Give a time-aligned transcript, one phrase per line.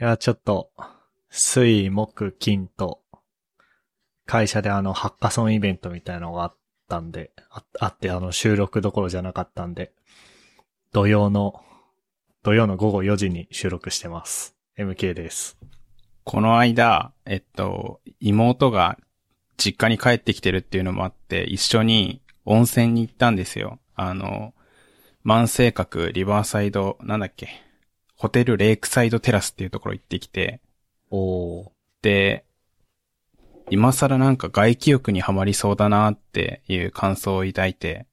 [0.00, 0.72] いや、ちょっと、
[1.30, 3.02] 水、木、金と、
[4.26, 6.56] 会社であの、ハッカソンイベントみたいなのがあっ
[6.88, 9.92] たんで、ああって、あの、収録どころじゃなかったんで、
[10.92, 11.62] 土曜の、
[12.42, 14.56] 土曜の午後4時に収録してます。
[14.76, 15.56] MK です。
[16.24, 18.98] この間、えっと、妹が
[19.56, 23.78] 実家に帰ってきてるっていうのもあって、一緒に温泉に行ったんですよ。
[23.94, 24.54] あの、
[25.22, 27.48] 万世閣リバーサイド、なんだっけ、
[28.16, 30.60] ホテルレイクサイドテラスっていうところ行ってきて、
[31.10, 31.68] おー。
[32.02, 32.44] で、
[33.70, 38.06] 今更なんか外気浴にはまりそうだなっていう感想を抱いて、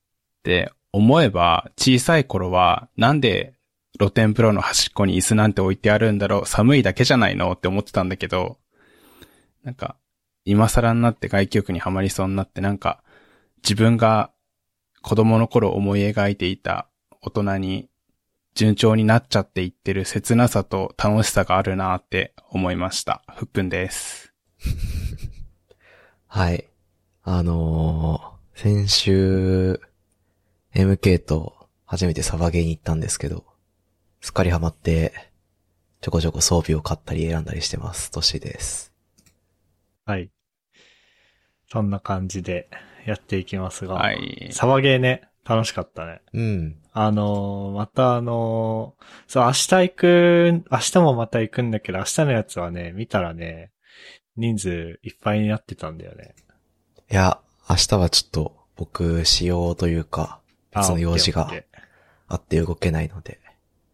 [0.44, 3.54] で、思えば小さい頃はなんで
[3.98, 6.46] 露天風呂の端っこに椅子なんて置いてあるんだろう。
[6.46, 8.58] 寒いだけじゃないのって思ってたんだけど、
[9.64, 9.96] なんか、
[10.44, 13.04] 今更になって外気浴にはまりそうになってなんか、
[13.64, 14.32] 自分が
[15.04, 16.88] 子供の頃思い描いていた
[17.22, 17.90] 大人に
[18.54, 23.24] 順調になっちゃっていってる切なさと楽しさがあるなって思いました。
[23.36, 24.34] ふっくんです。
[26.28, 26.68] はい。
[27.24, 29.82] あのー先週、
[30.76, 33.44] MK と初めてサバゲーに行ったんですけど、
[34.20, 35.32] すっかりハマって、
[36.02, 38.12] ちょこちょこ装備を買ったり選んだりしてます。
[38.12, 38.94] トシです。
[40.06, 40.30] はい。
[41.72, 42.70] そんな感じで
[43.08, 44.50] やっていきますが、はい。
[44.52, 46.22] サバゲーね、楽しかったね。
[46.34, 46.81] うん。
[46.94, 53.72] あのーまたあのーそう、明日行く、明日もまた行くんだけど、明日のやつはね、見たらね、
[54.36, 56.36] 人数いっぱいになってたんだよね。
[57.12, 57.40] いや、
[57.70, 60.40] 明日はちょっと僕、仕様というか、
[60.74, 61.52] 別の用事が
[62.28, 63.40] あって動けないので、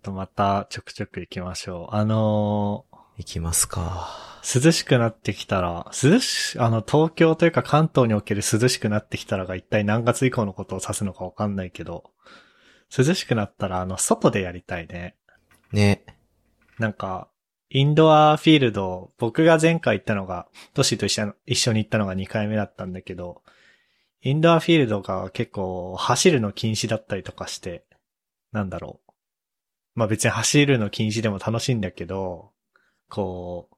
[0.08, 1.96] とまたちょくちょく行きましょう。
[1.96, 2.86] あの
[3.18, 4.08] 行きますか。
[4.42, 12.12] ー涼しくなってきたら、涼し、あの、東京というか関東における涼しくなってきたらが一体何月以降のことを指すのかわかんないけど、
[12.96, 15.16] 涼しくなったら、あの、外でやりたいね。
[15.72, 16.06] ね。
[16.80, 17.30] なんか、
[17.70, 23.42] インドアフィールド、僕が前回行ったのが、トシと一緒に一緒に行ったのが2回目だったんだけど、
[24.22, 27.84] インドアフィールドが結構走るの禁止だったりとかして、
[28.52, 29.12] なんだろう。
[29.96, 32.52] まあ別に走るの禁止でも楽しいんだけど、
[33.10, 33.70] こ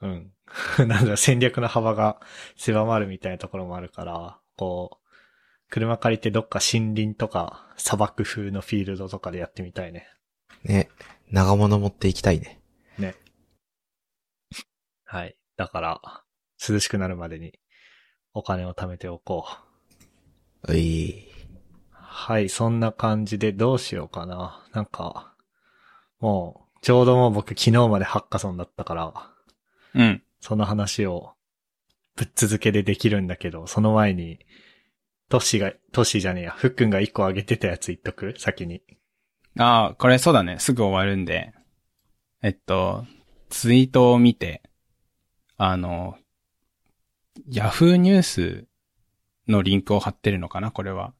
[0.00, 0.32] う、うん。
[0.86, 2.20] なんだ、戦略の幅が
[2.56, 5.03] 狭まるみたいなところもあるから、こう、
[5.74, 10.06] 車借りてどっか森林とか砂漠風のフィールドとかでやってみたいね。
[10.62, 10.88] ね。
[11.32, 12.60] 長物持っていきたいね。
[12.96, 13.16] ね。
[15.04, 15.36] はい。
[15.56, 16.00] だから、
[16.64, 17.58] 涼しくなるまでに
[18.34, 19.46] お金を貯めておこ
[20.64, 20.72] う。
[20.74, 21.26] うい。
[21.90, 24.64] はい、そんな感じでどうしようかな。
[24.72, 25.34] なんか、
[26.20, 29.12] もう、ちょうどもう僕昨日までハッカソンだったから、
[29.94, 30.22] うん。
[30.40, 31.32] その話を
[32.14, 34.38] ぶっ続けでできるんだけど、その前に、
[35.34, 38.36] トッシーが、トッシーじゃねえや、ふっくんが一個あげてたやつ言っとく？
[38.38, 38.82] 先に。
[39.58, 40.60] ああ、これそうだね。
[40.60, 41.52] すぐ終わるんで。
[42.40, 43.04] えっと、
[43.48, 44.62] ツイートを見て、
[45.56, 46.16] あの、
[47.50, 48.66] ヤフーニュース
[49.48, 50.70] のリンクを貼ってるのかな？
[50.70, 51.14] これは。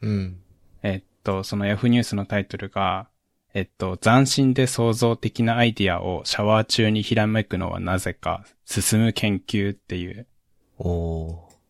[0.00, 0.38] うん。
[0.84, 3.08] えっと、そのヤフーニュースのタイトルが、
[3.52, 10.28] えっと、斬新で創造的なアイディアをシャワー中にひらめくのはなぜか、進む研究っていう。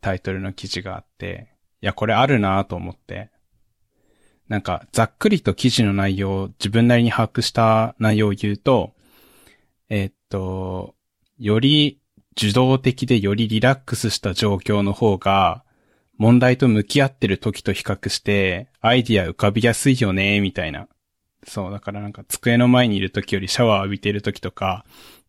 [0.03, 3.31] タイトルの記事があって、いや、これあるなと思って。
[4.49, 8.95] なんか、ざっくりと記事の内容を自分なりに把握した内容を言うと、
[9.89, 10.95] えっと、
[11.39, 12.01] より
[12.37, 15.65] 受動的でよりリラックスした状況の方が、
[16.19, 20.89] 問題と向き合ってる時と比較して、アイディア浮かびやすいよね、みたいな。
[21.45, 24.85] そう、だからなんか机の前にいる時よりシャワー浴びてる時とか、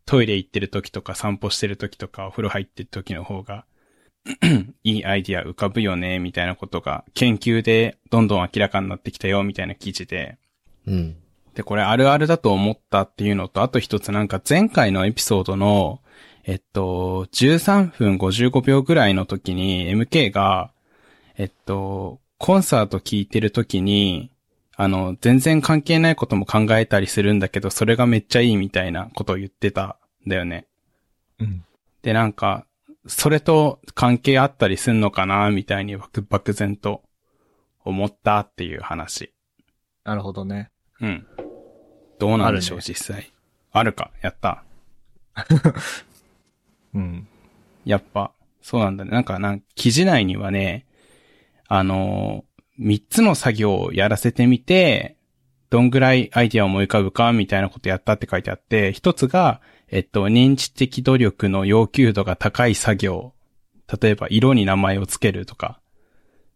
[0.06, 3.66] トイレ行ってる時とか散歩してる時とかお風呂入ってる時の方が、
[4.84, 10.38] いいアイディア浮かぶよね、みたいなことが研究でどんどん明らかになってきたよ、みたいな記事で。
[10.86, 11.16] うん。
[11.56, 16.02] で、これあるあるだと思ったっていうのと、あと一つなんか前回のエピソードの、
[16.46, 20.72] えっと、13分55秒ぐらいの時に MK が、
[21.36, 24.30] えっと、コンサート聴いてる時に、
[24.76, 29.98] あの、全然関係ないことも考えたりするんだけど、それがめっちゃいいみたいなことを言ってた
[30.28, 30.68] んだよね。
[31.40, 31.64] うん。
[32.04, 32.67] で、なんか、
[33.08, 37.04] それと関係あったりすんのかな、みたいに漠漠然と
[37.84, 39.34] 思ったっていう話。
[40.04, 40.72] なるほどね。
[41.02, 41.28] うん。
[42.20, 43.32] どうなんでしょう、ね実際。
[43.72, 44.64] あるか、やった。
[46.94, 47.28] うん。
[47.86, 48.32] やっぱ、
[48.62, 49.12] そうなんだね。
[49.12, 50.86] なんか、なん記事内にはね、
[51.68, 55.18] あのー三つの作業をやらせてみて、
[55.70, 63.34] どんぐらいアイディアを思い浮かぶか、みたいなことやったって書いてあって、一つが、えっと、認知的努力の要求度が高い作業。
[64.02, 65.80] 例えば、色に名前をつけるとか。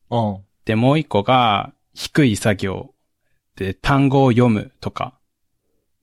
[0.10, 0.38] うん。
[0.66, 2.94] で、もう一個が、低い作業。
[3.56, 5.18] で、単語を読むとか。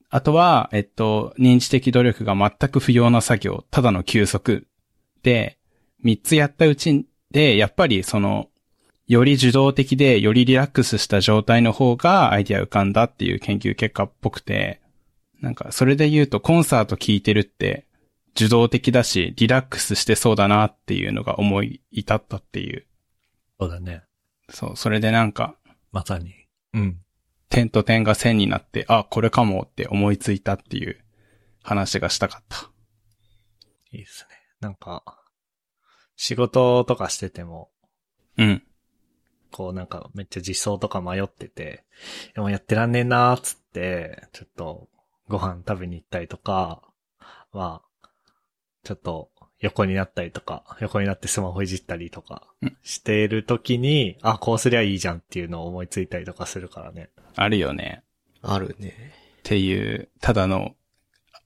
[0.09, 4.67] あとは、えっと、認知的努力が全く不要な作業、ただの休息
[5.21, 5.59] で、
[6.01, 8.47] 三つやったうちで、やっぱりその、
[9.07, 14.81] より受動的で、よりリラックスした状態の方がアイディア浮かんだっていう研究結果っぽくて、
[15.41, 17.85] なんか、それで言うとコンサート聴いてるって、
[18.35, 22.85] 受動的だし、リラックスしてそうだなっていうのが思い至ったっていう。
[23.59, 24.03] そうだね。
[24.49, 25.55] そう、それでなんか、
[25.91, 26.33] まさに。
[26.73, 27.01] うん。
[27.49, 31.03] 点と点が線になって、あ、これかもって思いついたっていう
[31.63, 32.69] 話がしたかった。
[33.91, 34.35] いいですね。
[34.59, 35.03] なんか、
[36.15, 37.71] 仕事とかしてても、
[38.37, 38.63] うん。
[39.51, 41.83] こうなんかめっちゃ実装とか迷ってて、
[42.35, 44.89] でもやってらんねえなーっつって、ちょっと
[45.29, 46.81] ご飯食べに行ったりとか、
[47.53, 48.09] まあ、
[48.83, 49.29] ちょっと
[49.59, 57.09] 横になったりとか、横になってスマホいじったりとかうんしているときに、あ、こうすりゃいいじゃんっていうのを思いついたりとかするからね。
[57.35, 58.03] あるよね。
[58.41, 59.13] あるね。
[59.39, 60.75] っていう、ただの、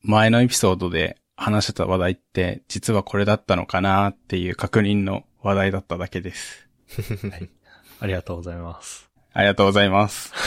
[0.02, 6.70] 前のエピソードで話してた話題って、実はこれだったのかなっていう確認の話題だっただけです。
[8.00, 9.10] ありがとうございます。
[9.34, 10.32] ありがとうございます。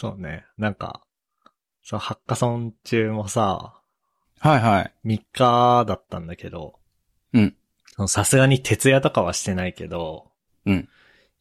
[0.00, 0.46] そうね。
[0.56, 1.02] なんか、
[1.82, 3.82] そう、ハッカソン中もさ、
[4.38, 4.94] はいはい。
[5.04, 6.78] 3日だったんだけど、
[7.34, 7.54] うん。
[8.08, 10.30] さすがに徹夜とかはしてないけど、
[10.64, 10.88] うん。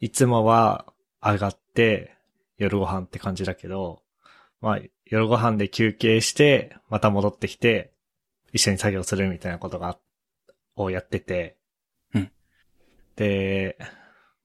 [0.01, 0.91] いつもは
[1.23, 2.17] 上がって
[2.57, 4.01] 夜ご飯って感じだけど、
[4.59, 7.93] まあ夜ご飯で休憩して、また戻ってきて、
[8.51, 9.97] 一緒に作業するみたいなことが、
[10.75, 11.55] をやってて、
[12.13, 12.31] うん。
[13.15, 13.77] で、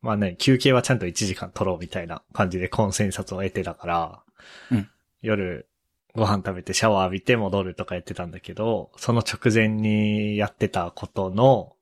[0.05, 4.23] まあね、休憩はちゃんと1時間取ろうみたいな感じでコンセンサスを得てたから、
[4.71, 4.91] うん
[5.23, 5.67] 夜
[6.15, 11.75] ご飯食べてシャワー浴びて戻るとかやってたんだけど、その直前にやってたことの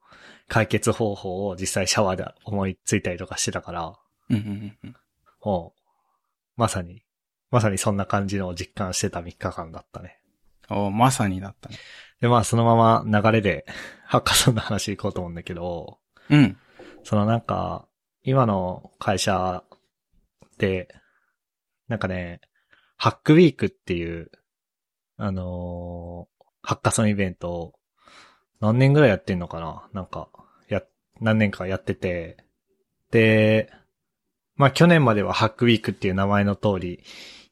[0.47, 3.99] 解決方法を実際シャワーで思いついたりとかしてたから、
[4.31, 4.97] うんうんうん
[5.45, 5.81] もう、
[6.57, 7.03] まさに、
[7.51, 10.21] まさにそんな感じのを実感してた3日間だったね。
[10.71, 11.77] おまさにだったね。
[12.21, 13.67] で、まあそのまま流れで、
[14.07, 15.99] ハッカソンの話行こうと思うんだけど、
[16.31, 16.57] うん。
[17.03, 17.89] そのなんか、
[18.25, 19.65] 今の会社
[20.59, 20.95] で、
[21.89, 22.41] なんかね、
[22.97, 24.31] ハックウィークっていう、
[25.17, 26.33] あのー
[26.65, 27.75] ハッカソンイベントを
[28.61, 29.89] 何年ぐらいやってんのかな？
[29.93, 30.29] なんか、
[30.69, 30.83] や、
[31.21, 32.37] 何年かやってて、
[33.11, 33.69] で、
[34.55, 37.03] まあ去年まではハックウィークっていう名前の通り、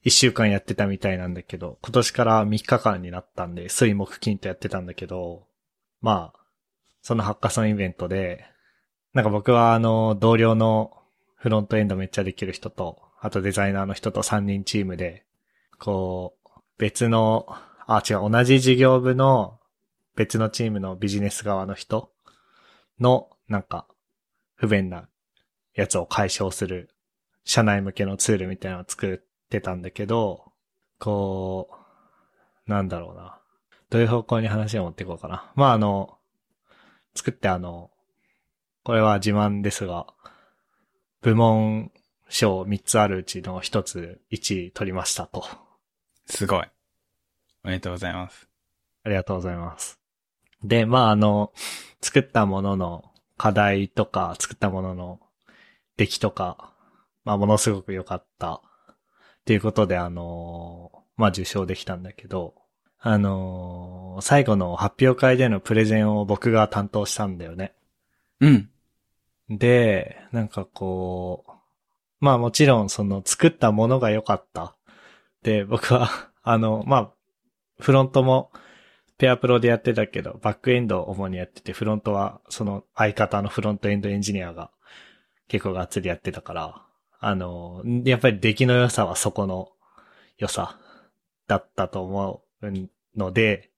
[0.03, 5.45] 一週間やってたみたいなんだけど、今年から3日間になったんで、水木金とやってたんだけど、
[5.99, 6.39] まあ、
[7.01, 8.45] そのハッカソンイベントで、
[9.13, 10.97] なんか僕はあの、同僚の
[11.35, 15.25] フロントエンドめっちゃできる人と、あとデザイナーの人と3人チームで、
[15.79, 17.45] こう、別の、
[17.87, 19.59] あ、違う、同じ事業部の
[20.15, 22.11] 別のチームのビジネス側の人
[22.99, 23.85] の、なんか、
[24.55, 25.07] 不便な
[25.73, 26.89] やつを解消する、
[27.43, 30.51] 社内向けのツールみたいなのを作ってたんだけど、
[30.99, 31.69] こ
[32.67, 33.39] う、なんだろうな。
[33.89, 35.51] どういう方向に話を持っていこうかな。
[35.55, 36.17] まあ、あの、
[37.15, 37.89] 作ってあの、
[38.83, 40.07] これは自慢ですが、
[41.21, 41.91] 部門
[42.29, 45.45] 賞3つあるうちの1つ1位取りましたと。
[46.25, 46.65] すごい。
[47.63, 48.47] おめでとうございます。
[49.03, 49.99] ありがとうございます。
[50.63, 51.51] で、まあ、あの、
[52.01, 55.19] 作ったものの課題とか、作ったものの
[55.97, 56.73] 出来とか、
[57.23, 58.61] まあ、ものすごく良かった。
[59.41, 62.55] っていうことで、あの、まあ、受賞できたんだけど、
[62.99, 67.73] あの、最後の発表会でのプレゼンを僕が担当したんだよね。
[68.39, 68.70] うん。
[69.49, 71.51] で、なんかこう、
[72.19, 74.75] まあもちろんその作ったものが良かった。
[75.43, 76.09] で、僕は、
[76.43, 77.11] あの、まあ、
[77.79, 78.51] フロントも
[79.17, 84.71] ペアプロでやってたけど、バックエンドを主にやってて、フロントはその相方のフロントエンドエンジニアが
[85.47, 86.85] 結構がっつりやってたから、
[87.19, 89.71] あの、やっぱり出来の良さはそこの
[90.37, 90.79] 良さ
[91.47, 92.71] だったと思う
[93.15, 93.70] ので、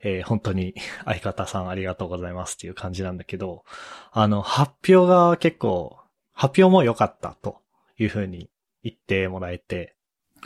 [0.00, 3.64] えー本当に 相方さんありがとうございますっていう感じなんだけど、
[4.10, 5.98] あの、発表が結構、
[6.32, 7.58] 発表も良かったと
[7.98, 8.50] いうふうに
[8.82, 9.94] 言ってもらえて、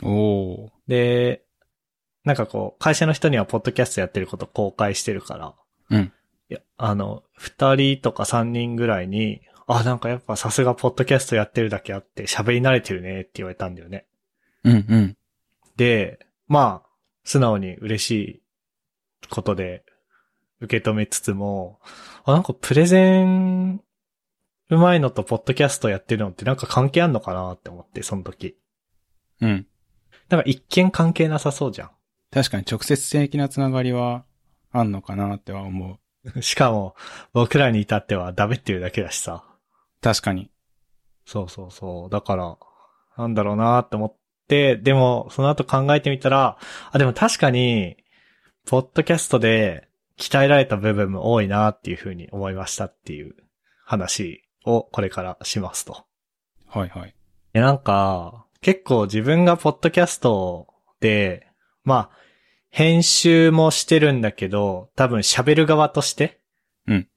[0.03, 0.69] おー。
[0.87, 1.43] で、
[2.23, 5.55] なんかこう、会社の人にはポッドキャストやってること公開してるから、
[5.89, 6.11] うん。
[6.49, 14.05] いや、あの、二人とか三人ぐらいに、あ、なんかやっぱさすがポッドキャストやってるだけあって喋り慣れてるねって言われたんだよね。
[14.63, 15.17] うんうん。
[15.75, 16.89] で、まあ、
[17.23, 18.41] 素直に嬉しい
[19.29, 19.83] ことで
[20.61, 21.79] 受け止めつつも、
[22.25, 23.81] あ、なんかプレゼン
[24.69, 28.57] うまいのとポッドキャストやってるのってなんか関係あんのかなって思って、その時。
[29.41, 29.67] うん。
[30.29, 31.89] なんか一見関係なさそうじゃ
[32.31, 34.25] 確かに直接的なつながりは
[34.71, 36.39] あんのかなっては思う。
[36.39, 36.41] ん。
[36.43, 36.95] しかも、
[37.33, 39.45] 僕らに至ってはダメっていうだけだしさ。
[40.01, 40.51] 確かに。
[41.25, 42.09] そうそうそう。
[42.09, 42.57] だから、
[43.17, 44.15] なんだろうなって思っ
[44.47, 46.57] って、でも、その後考えてみたら、
[46.91, 47.97] あ、でも確かに、
[48.67, 53.33] ポッドキャストで鍛えられた部分も多いなっていうふうに思いましたっていう
[53.85, 56.05] 話をこれからしますと。
[56.67, 57.09] はいはい。
[57.09, 57.13] い
[57.53, 60.67] や、なんか、結構自分がポッドキャスト
[60.99, 61.47] で、
[61.85, 62.17] まあ、
[62.69, 66.41] 編集もしてるんだけど、多分喋る側として、
[66.87, 67.07] うん。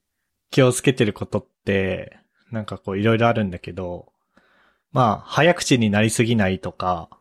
[0.52, 2.16] 気をつけてることって、
[2.52, 4.12] なんかこういろいろあるんだけど、
[4.92, 7.19] まあ、早口になりすぎないとか、うん。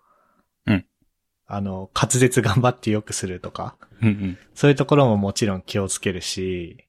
[1.51, 4.37] あの、滑舌頑張ってよくするとか、うんうん。
[4.53, 6.85] そういうところももちろん気をつけるし、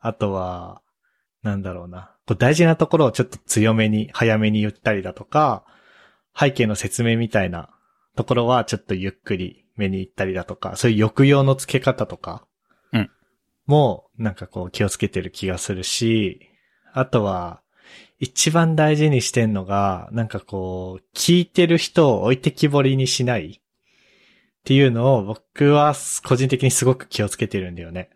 [0.00, 0.82] あとは、
[1.42, 2.14] なんだろうな。
[2.26, 5.64] こう大事なところをちょっと強めに、早めに言ったりだとか、
[6.36, 7.70] 背景の説明みたいな
[8.16, 12.44] ところはちょっとゆっくりめに言ったりだとか、そういう抑揚の付け方とか、
[12.92, 13.10] うん
[13.64, 16.50] もうなんかこう気をつけてる気がするし、
[16.92, 17.62] あとは、
[18.18, 23.61] 一番大事にしてんのが、なんかこう、聞いてる人を置いてきぼりにしない
[24.62, 25.92] っていうのを僕は
[26.24, 28.10] 個人的にすごく気をつけてるんだよね。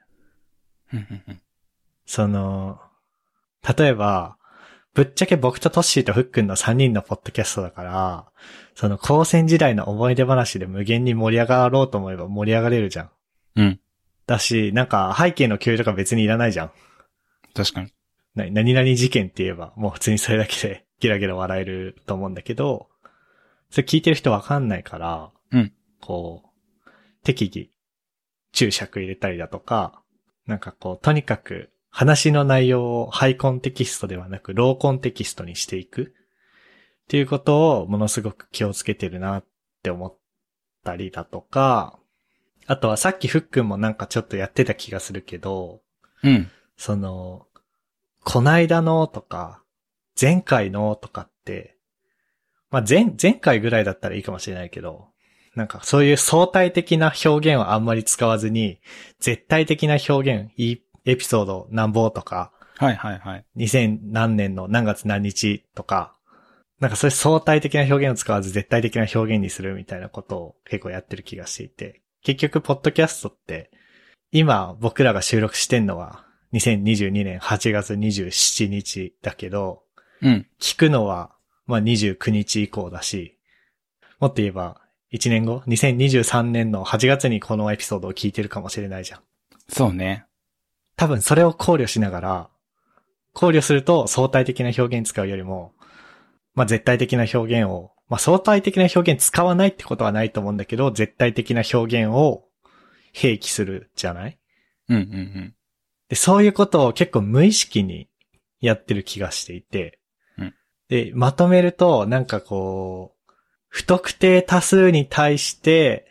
[2.07, 2.79] その、
[3.77, 4.37] 例えば、
[4.95, 8.27] ぶっちゃけ僕とトッシーとフックンの3人のポッドキャストだから、
[8.77, 13.11] その高専時代の思い出話で無限に盛り上がろうと思えば盛り上がれるじゃん。
[13.57, 13.81] うん。
[14.27, 16.71] だし、なんか背景の共有とか別にいらないじゃん。
[17.55, 17.93] 確かに。
[18.37, 22.89] な何々事件って言えば、もう普通にそれだけでギラギラ笑えると思うんだけど、
[23.71, 26.91] それ聞いてる人わかんないから、うんこう、
[27.23, 27.71] 適宜、
[28.53, 30.03] 注釈入れたりだとか、
[30.47, 39.45] なんかこう、とにかく話の内容をハイコンテキストではなくローコンテキストにしていくっていうことをものすごく気をつけてるなっ
[39.83, 40.19] て思っ
[40.85, 41.99] たりだとか、
[42.67, 45.81] あとはさっきフックンもなんかちょっとやってた気がするけど、
[46.23, 46.51] うん。
[46.77, 47.47] その、
[48.25, 49.63] こないだのとか、
[50.21, 51.77] 前回のとかって、
[52.71, 55.09] まあ、前、前回ぐらいだったらいいかもしれないけど、
[55.57, 58.79] なんかそういう相対的な表現をあんまり使わずに、
[59.19, 63.45] 絶対的な表現、いいエピソード何本とか、はいはいはい。
[63.57, 66.15] 2000何年の何月何日とか、
[66.79, 73.71] なんかそういう相対的な表現を使わず絶対的な表現にするみたいなことを結構やってる気がしていて、結局、ポッドキャストって、
[74.31, 79.85] 今僕らが収録してんのは2022年8月27日だけど、
[80.21, 80.47] うん。
[80.61, 81.31] 聞くのは
[81.67, 83.39] まあ29日以降だし、
[84.21, 84.83] もっと言えば
[85.17, 89.21] 1年後 ?2023 年の8月にこのエピソードを聞いてるかもしれないじゃん。
[89.69, 90.27] そうね。
[90.97, 92.51] 多分それを考慮しながら、
[93.33, 95.73] 考慮すると相対的な表現使うよりも、
[96.55, 102.45] まあ絶対的な表現を、まあ相対的な表現使わないってことはないと思うんだけど、絶対的な表現を
[103.15, 104.39] 併記するじゃない？
[104.89, 105.55] うんうんうん。
[106.09, 108.09] で、そういうことを結構無意識に
[108.61, 109.99] やってる気がしていて、
[110.39, 110.55] うん
[110.89, 113.16] で、まとめると、なんかこう、
[113.77, 116.07] 不特定多数に対して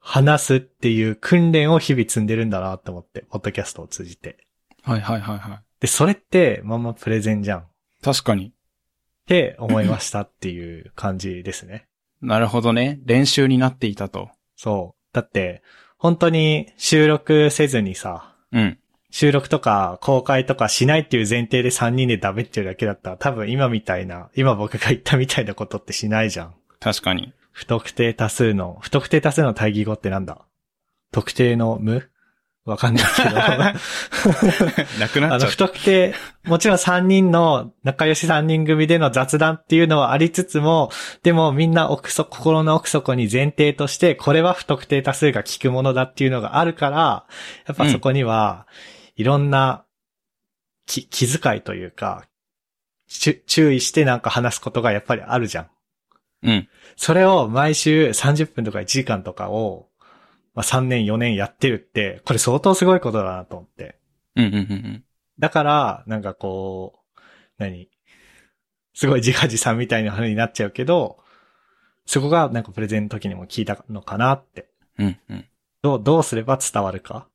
[0.00, 4.38] 話すっていう訓練を日々積んでるんだなって思って、ポッドキャストを通じて。
[4.84, 5.62] はいはいはいはい。
[5.80, 7.58] で、それってまんまプレゼンじゃん。
[7.60, 7.64] っ
[8.02, 8.54] 確かに。
[9.26, 11.84] て思いましたっていう感じですね。
[12.22, 13.00] なるほどね。
[13.04, 14.30] 練習になっていたと。
[14.56, 15.14] そう。
[15.14, 15.62] だって、
[15.98, 18.78] 本当に収録せずにさ、うん。
[19.10, 26.54] 収録とか公開とかしないっていう前提で3人でダメってるだけだったら多分今みたいな、今僕が言ったみたいなことってしないじゃん。
[26.80, 27.32] 確かに。
[27.52, 30.46] 不特定多数の、不特定多数の対義語ってなんだ？
[31.10, 32.08] 特定の無？
[32.68, 33.34] わかんないけど。
[35.00, 35.56] なくなあの、っちゃう不。
[35.56, 40.90] 特定、もちろん3人の仲良し3人組での雑談っていうのはありつつも、
[41.22, 47.24] でもみんな奥底、心の奥底に前提として、これは不特定多数が聞くものだっていうのがあるから、
[47.66, 48.66] やっぱそこには、
[49.16, 49.84] いろんな
[50.86, 52.24] 気、気遣いというか、
[53.08, 55.70] 注意してなんか話すことがやっぱりあるじゃん。
[56.42, 56.68] うん。
[56.96, 59.88] それを毎週30分とか1時間とかを、
[60.54, 63.98] まあ、3年4年やってるって、これ相当すごいことだなと思って。
[64.36, 65.04] うんうんうんうん。
[65.38, 67.20] だから、なんかこう、
[67.58, 67.88] 何？
[68.94, 71.18] すごい自画自賛みたいな風になっちゃうけど、
[72.06, 74.68] そこがなんかプレゼンの時にも聞いたのかなって。
[74.98, 75.44] うんうん。
[75.82, 77.28] どう、どうすれば伝わるか？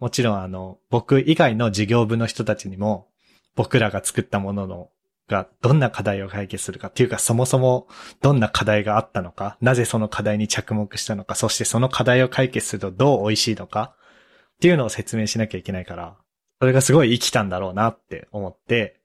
[0.00, 3.08] もちろんあの、僕以外の事業部の人たちにも、
[3.54, 4.90] 僕らが作ったものの、
[5.28, 7.86] がどんな課題を解決するかっていうかそもそも
[8.22, 13.94] どんな課題があったのか、なぜその課題に着目したのか、そしてその課題を解決するとどう美味しいのか
[14.56, 16.16] っていうのを説明しなきゃいけないから、
[16.60, 19.00] それがすごい生きたんだろうなって思って、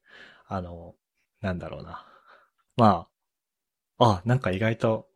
[0.48, 0.96] あの、
[1.42, 2.06] なんだろうな。
[2.77, 3.08] ま
[4.00, 5.08] あ、あ、なんか意外と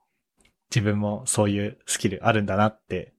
[0.70, 3.14] 自分もそういうスキルあるんだなって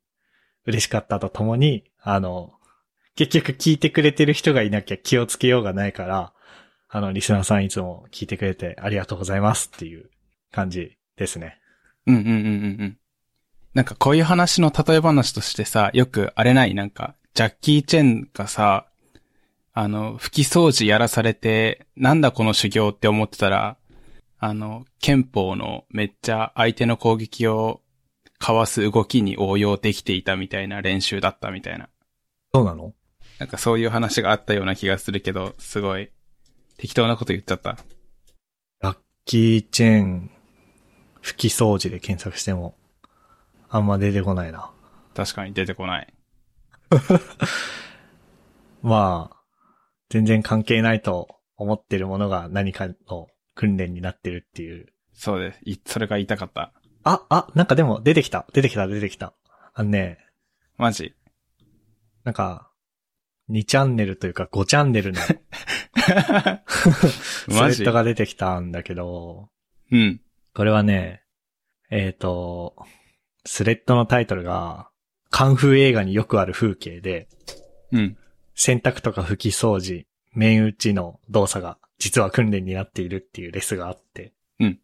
[0.67, 2.53] 嬉しかったとともに、あの、
[3.17, 6.33] 結局聞いてくれてる人がいなきゃ気をつけようがないから、
[6.91, 10.11] あの、リスナーさんいつも聞いてくれてありがとうございますっていう
[10.53, 11.59] 感じですね。
[12.07, 12.41] うんうんうんうんう
[12.85, 12.99] ん。
[13.75, 16.75] なんかこういう話の例え話としてさ、よくあれない？
[16.75, 18.87] なんか、ジャッキー・チェンがさ、
[19.75, 23.77] あの、拭き掃除やらされて、なんだこの修行って思ってたら、
[24.39, 27.83] あの、憲法のめっちゃ相手の攻撃を
[28.39, 31.89] かわす動きに応用できていたみたいな練習だったみたいな。
[32.55, 32.95] そうなの？
[33.39, 36.11] なんかそういう話があったような気がするけど、すごい
[36.79, 37.77] 適当なこと言っちゃった。
[38.81, 40.31] ラッキーチェーン、
[41.23, 42.77] 拭き掃除で検索しても、
[43.69, 44.71] あんま出てこないな。
[45.15, 46.15] 確かに出てこない。
[48.81, 49.37] まあ、
[50.09, 54.87] 全然関係ないと思ってるものが何かの訓練になってるっていう。
[55.13, 55.61] そうです。
[55.65, 56.73] いそれが言いたかった。
[57.03, 58.47] あ、あ、なんかでも出てきた。
[58.53, 59.35] 出てきた、出てきた。
[59.75, 60.19] あのね、
[60.77, 61.17] マジ？
[62.23, 62.71] なんか、
[63.51, 65.21] 2チャンネルというか5チャンネルの
[65.99, 69.49] ス レマジッドが出てきたんだけど、
[69.91, 70.21] うん。
[70.55, 71.23] これはね、
[71.91, 72.77] えっ、と、
[73.45, 74.91] スレッドのタイトルが、
[75.31, 77.29] カンフー映画によくある風景で、
[77.93, 78.17] うん。
[78.55, 84.33] 洗濯とか拭き掃除、面打ちの動作が実は訓練になっているっていうレスがあって。
[84.61, 84.81] うん。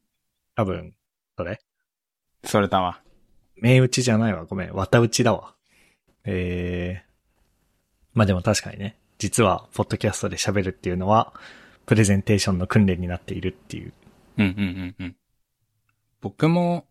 [0.56, 0.94] 多分、
[1.37, 1.61] それ？
[2.44, 3.00] それだわ。
[3.56, 4.44] 面打ちじゃないわ。
[4.44, 4.75] ごめん。
[4.75, 5.54] 綿打ちだわ。
[6.25, 7.09] えー。
[8.12, 8.99] まあでも確かにね。
[9.18, 11.33] 実は、ポッドキャストで喋るっていうのは、
[11.87, 13.92] プレゼンテーションの訓練になっているっていう。
[14.38, 15.16] うんうんうんうん。
[16.21, 16.87] 僕も、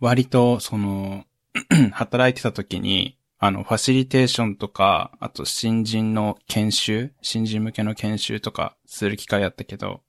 [0.00, 1.24] 割と、その、
[1.92, 10.00] 働いてた時に、あの、ファシリテーションとか、あと新人の研修新人向けの研修とかする機会あったけど、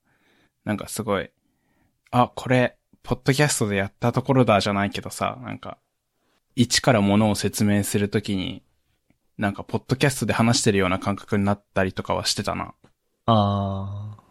[0.64, 1.30] なんかすごい、
[2.12, 5.78] あ、これ、ポッドキャストでやったところだじゃないけどさ、なんか、
[6.56, 8.64] 一からものを説明するときに、
[9.40, 12.74] なんか、ポッドキャストで話してるような感覚になったりとかはしてたな。
[13.26, 14.22] あー。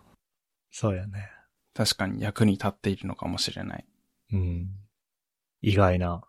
[0.71, 1.31] そうやね。
[1.73, 3.87] 確かに役に立っているのかもしれない。
[4.35, 4.69] うん。
[5.63, 6.25] 意外な、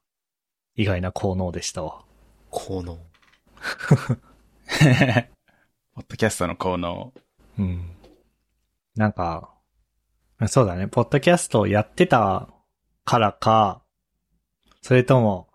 [0.76, 2.06] 意外な効能でしたわ。
[2.52, 2.98] 効能。
[5.94, 7.14] ポッドキャストの効能。
[7.58, 7.98] うん。
[8.96, 9.54] なんか、
[10.48, 10.88] そうだね。
[10.88, 12.48] ポッドキャストをやってた
[13.04, 13.82] からか、
[14.82, 15.49] それとも、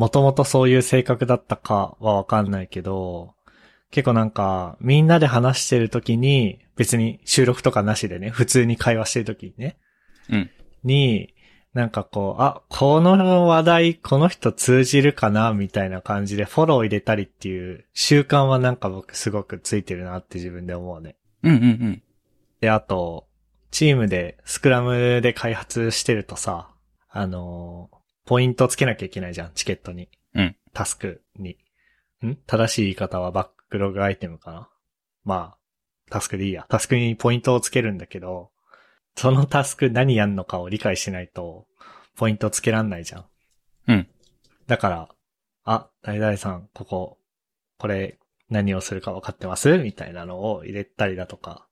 [0.00, 3.34] もともとそういう性格だったかはわかんないけど、
[3.90, 9.76] 結構なんか、みんなで話してる時に、別に収録とかなしでね、普通に会話してる時にね、
[10.30, 10.50] うん。
[10.84, 11.34] に、
[11.74, 21.16] なんかこう、あ、この話題、この人通じるかなみたいな感じでフォロー入れたりっていう習慣はなんか僕すごくついてるなって自分で思うね。
[21.42, 22.02] うんうんうん。
[22.62, 23.26] で、あと、
[23.70, 26.70] チームでスクラムで開発してるとさ、
[27.10, 27.99] あのー
[28.30, 30.08] ポイントつけなきゃいけないじゃん、チケットに。
[30.36, 30.56] うん。
[30.72, 31.56] タスクに。
[32.24, 32.36] ん？
[32.46, 34.68] 正しい言い方はバックログアイテムかな？
[35.24, 35.58] まあ、
[36.10, 36.64] タスクでいいや。
[36.68, 38.52] タスクにポイントをつけるんだけど、
[39.16, 41.66] そのタスク何やんのかを理解しないと、
[42.14, 43.24] ポイントつけらんないじゃん。
[43.88, 44.08] うん。
[44.68, 45.08] だから、
[45.64, 47.18] あ、誰々さん、ここ、
[47.78, 49.76] これ、何をするか分かってます？
[49.78, 51.66] みたいなのを入れたりだとか、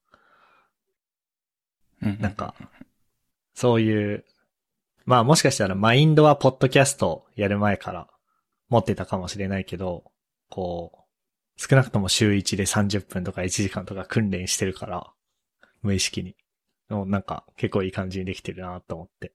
[2.02, 2.18] うん。
[2.18, 2.56] なんか、
[3.54, 4.24] そういう、
[5.08, 8.08] まあもしかしたらマインドはポッドキャストやる前から
[8.68, 10.04] 持ってたかもしれないけど、
[10.50, 10.98] こう、
[11.56, 15.10] 少なくとも週1で30分とか1時間とか訓練してるから、
[15.80, 16.36] 無意識に。
[16.90, 19.32] もうなんか結構いい感じにできてるなと思って。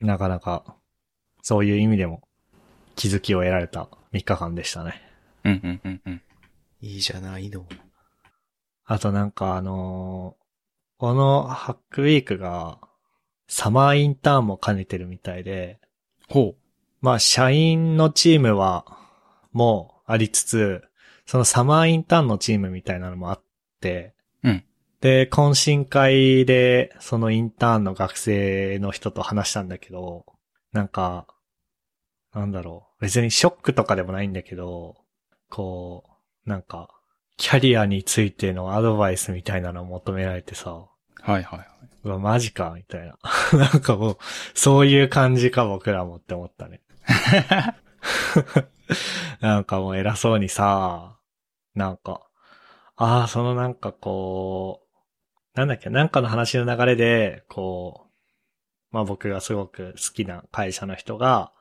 [0.00, 0.74] なかなか、
[1.42, 2.22] そういう意味でも
[2.96, 5.00] 気づきを得られた3日間でしたね。
[5.44, 6.22] うんうんうんうん。
[6.80, 7.68] いいじゃないの。
[8.84, 10.42] あとなんかあのー
[10.98, 12.78] このハックウィークが
[13.54, 15.78] サマーインターンも兼ねてるみたいで、
[16.26, 16.54] ほ
[17.02, 18.86] まあ社員のチームは
[19.52, 20.82] もうありつつ、
[21.26, 23.42] そのサマーインターンのチームみたいなのもあっ
[23.82, 24.64] て、うん。
[25.02, 30.24] で、懇親会でそのインターンの学生の人と話したんだけど、
[30.72, 31.26] なんか、
[32.32, 34.96] なんだろう、別にショックとかでもないんだけど、
[35.50, 36.04] こ
[36.46, 36.88] う、なんか、
[37.36, 40.88] キャリアについてのアドバイスみたいなのを求められてさ、う。
[41.20, 41.71] はいはいはい。
[42.04, 43.18] うわ、マジか、みたいな。
[43.52, 44.18] なんかもう、
[44.54, 46.80] そういう感じか、僕らもって思ったね。
[49.40, 51.16] なんかもう偉そうにさ、
[51.74, 52.28] なんか、
[52.96, 54.82] ああ、そのなんかこ
[55.54, 58.12] う、なんだっけ、なんかの話の流れで、こう、
[58.90, 61.52] まあ僕がすごく好きな会社の人が、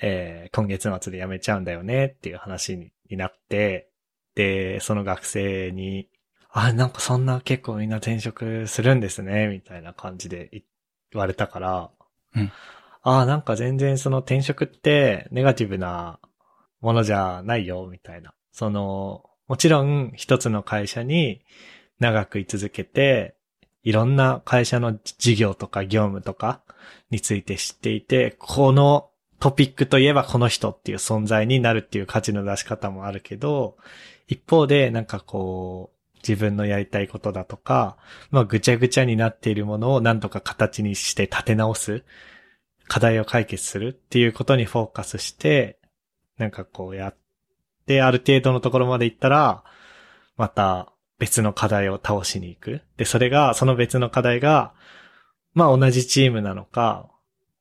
[0.00, 3.90] えー今月末で辞めちゃうんだよねっていう話にになって、
[4.34, 6.08] で、その学生に、
[6.56, 10.62] あ、なんかそんな結構みんな転職するんですね、みたいな感じで言
[11.12, 11.90] 言われたから、
[12.34, 12.52] うん
[13.06, 16.18] あ、なんか全然その転職ってネガティブな
[16.80, 18.32] ものじゃないよ、みたいな。
[18.50, 21.42] その、もちろん一つの会社に
[22.00, 23.36] 長く居続けて、
[23.82, 26.62] いろんな会社の事業とか業務とか
[27.10, 33.76] について知っていて、このトピックといえばこの人っていう存在になるっていう価値の出し方もあるけど、
[34.28, 35.93] 一方でなんかこう、
[36.26, 37.96] 自分のやりたいことだとか、
[38.30, 42.04] まあぐちゃぐちゃになっているものを何とか形にして立て直す、
[42.88, 45.78] 課題を解決するっていうことにフォーカスして、
[46.38, 47.16] なんかこうやっ
[47.86, 49.64] て、ある程度のところまで行ったら、
[50.36, 52.82] また別の課題を倒しに行く。
[52.96, 54.74] で、それが、その別の課題が、
[55.52, 57.08] まあ同じチームなのか、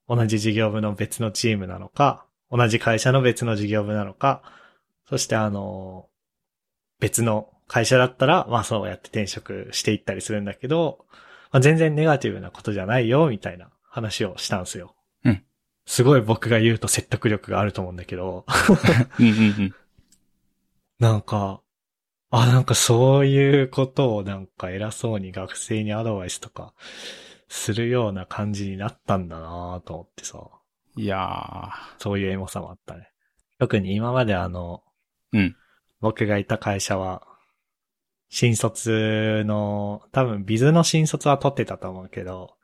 [0.09, 4.41] 同じ事業部の別のチームなのか、同じ会社の別の事業部なのか、
[5.07, 6.07] そしてあの、
[6.99, 11.05] 別の会社だったら、まあそうやって転職していったりするんだけど、
[11.51, 14.95] まあ、全然ネガティブなことじゃないよ、みたいな話をしたんですよ。
[15.23, 15.43] うん。
[15.85, 18.45] すごい僕が言うと説得力があると思うんだけど、
[19.19, 19.75] うんうんうん。
[20.99, 21.61] なんか、
[22.31, 26.73] あ、なんかそういうことをなんか偉そうに学生にアドバイスとか
[27.47, 30.49] するような感じになったんだなと思ってさ、
[30.95, 33.11] いやそういうエモさもあったね。
[33.59, 34.83] 特に今まであの、
[35.31, 35.55] うん
[36.03, 37.25] 僕がいた会社は、
[38.35, 42.55] 新卒の、多分ビズの新卒は取ってたと思うけど、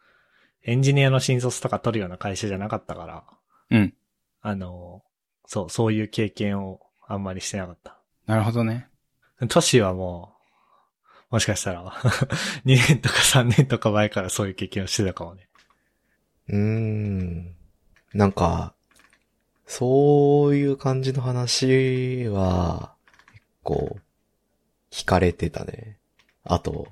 [0.63, 3.77] エンジニアの新卒とか取るような会社じゃなかったから、ー。
[3.77, 3.93] うん。
[4.41, 5.03] あの、
[5.45, 7.99] そう、そういう経験をあんまりしてなかった。
[8.25, 8.87] なるほどね。
[9.47, 10.33] 都市はも
[11.29, 11.85] う、もしかしたら、
[12.65, 15.49] 2年とか3年とか前からそういう経験をしてたかもね。
[16.47, 17.55] うーん。
[18.15, 18.73] なんか、
[19.67, 22.95] そういう感じの話は、
[23.33, 23.99] 結構、
[24.91, 25.97] 聞かれてたね。
[26.43, 26.87] あと、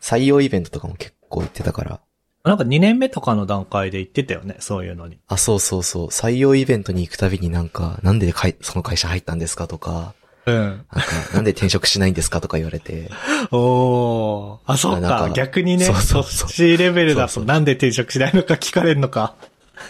[0.00, 2.00] 採用イベントとかも結構行ってたから。
[2.42, 5.18] なんか2年目とかの段階で言ってたよね、そういうのに。
[5.28, 6.06] あ、そうそうそう。
[6.08, 10.14] 採用イベントに行くたびになんか、なんでかいその会社入ったんですかとか、
[10.46, 10.56] うん。
[10.56, 10.86] なんか、
[11.34, 13.10] なんで転職しないんですかとか言われて、
[13.52, 14.58] おー。
[14.64, 15.00] あ、そっか。
[15.00, 19.34] なんか逆にね、そそうそうそうっちレベルだとなんで転職しないのか聞かれるのか。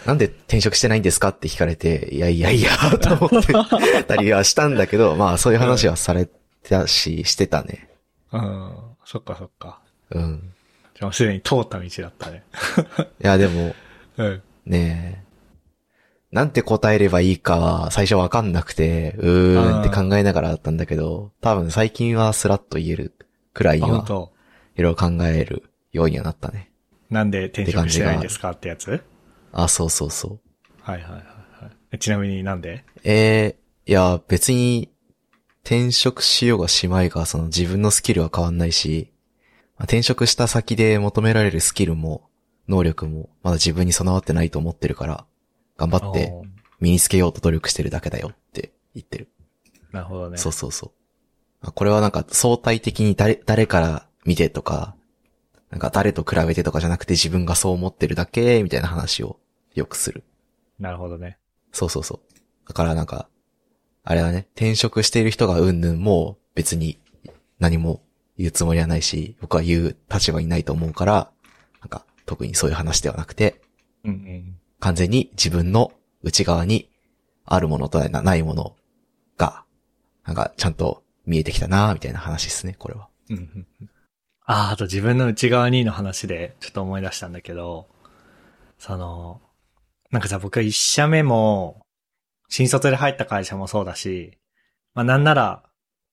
[0.05, 6.27] なんで転職してないんですかって聞かれて、いやいやいや、と思ってたりはしたんだけど、まあそういう話はされ
[6.69, 7.89] たし、してたね。
[8.31, 8.75] うん。
[9.05, 9.81] そっかそっか。
[10.11, 10.53] うん。
[10.93, 12.43] じゃあすでに通った道だったね。
[13.23, 13.75] いやでも、
[14.17, 14.41] うん。
[14.65, 15.31] ねえ。
[16.31, 23.13] なんて答えればいいかは最初わかんなくて、うーんって考えながらだったんだけど、多分最近はスラッと言える
[23.53, 24.31] くらい、には、いろ
[24.75, 26.71] いろ考えるようにはなったね。
[27.09, 29.03] なんで転職してないんですかってやつ
[29.51, 30.39] あ、そうそうそう。
[30.81, 31.19] はいはいは
[31.91, 31.99] い。
[31.99, 34.90] ちなみになんでえー、いや、別に、
[35.63, 39.11] 転職しようがしまいが、その自分のスキルは変わんないし、
[39.77, 42.29] まあ転職した先で求められるスキルも、
[42.67, 45.25] 能力も、まだ自分に備わってないと思ってるから、
[45.77, 46.33] 頑張って
[46.79, 49.29] 身につけようと努力してるだけだよって言ってる。
[49.91, 50.37] なるほどね。
[50.37, 50.91] そうそうそう。
[51.61, 54.95] まあこれはなんか相対的に誰、誰から見てとか、
[55.69, 59.39] なんか誰と比べてとかじゃなくて自分がそう思ってるだけ、みたいな話を
[59.73, 60.23] よくする。
[60.79, 61.37] なるほどね。
[61.71, 62.19] そうそうそう。
[62.67, 63.29] だからなんか、
[64.03, 66.97] あれはね、転職している人がうんぬんも別に
[67.59, 68.01] 何も
[68.37, 71.31] 言うつもりはないし、僕は言う立場にないと思うから、
[71.81, 73.61] なんか特にそういう話ではなくて、
[74.03, 74.57] うんうん。
[74.79, 75.91] 完全に自分の
[76.23, 76.89] 内側に
[77.45, 78.75] あるものとないもの
[79.37, 79.63] が、
[80.25, 83.09] なんかちゃんと見えてきたなみたいな話ですね、これは。
[84.45, 87.87] ああ、あと自分の内側にの話でちょっと思い出したんだけど、
[88.79, 89.41] その、
[90.09, 91.85] なんかさ、僕は一社目も、
[92.51, 94.37] 新卒で入った会社もそうだし、
[94.93, 95.63] まあなんなら、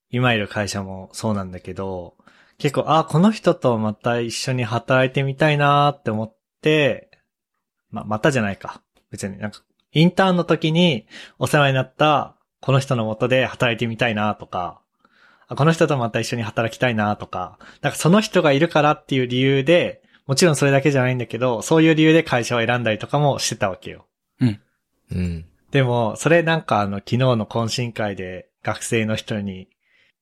[0.08, 2.16] 今いる会社もそうなんだけど、
[2.58, 7.10] 結構、ああ、この人とまた一緒に働いてみたいなーって思って、
[7.90, 8.82] まあ、またじゃないか。
[9.10, 11.06] 別になんか、インターンの時に
[11.38, 14.80] お世話になったこの人の元で働いてみたいなとか、
[15.48, 24.06] あこの人とまた一緒に働きたいなとか、なんかその人がいるからっていう理由で、もちろんそれだけじゃないんだけど、そういう理由で会社を選んだりとかもしてたわけよ。
[25.10, 25.46] うん。
[25.70, 29.68] でも、それなんかあの、昨日の懇親会で学生の人に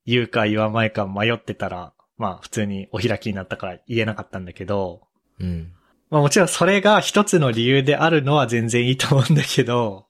[0.05, 5.03] 言うか言わないか迷ってたら、まあ普通にお開きになったから言えなかったんだけど、
[5.39, 5.73] うん。
[6.11, 10.07] まあもちろんそれが一つの理由であるのは全然いいと思うんだけど、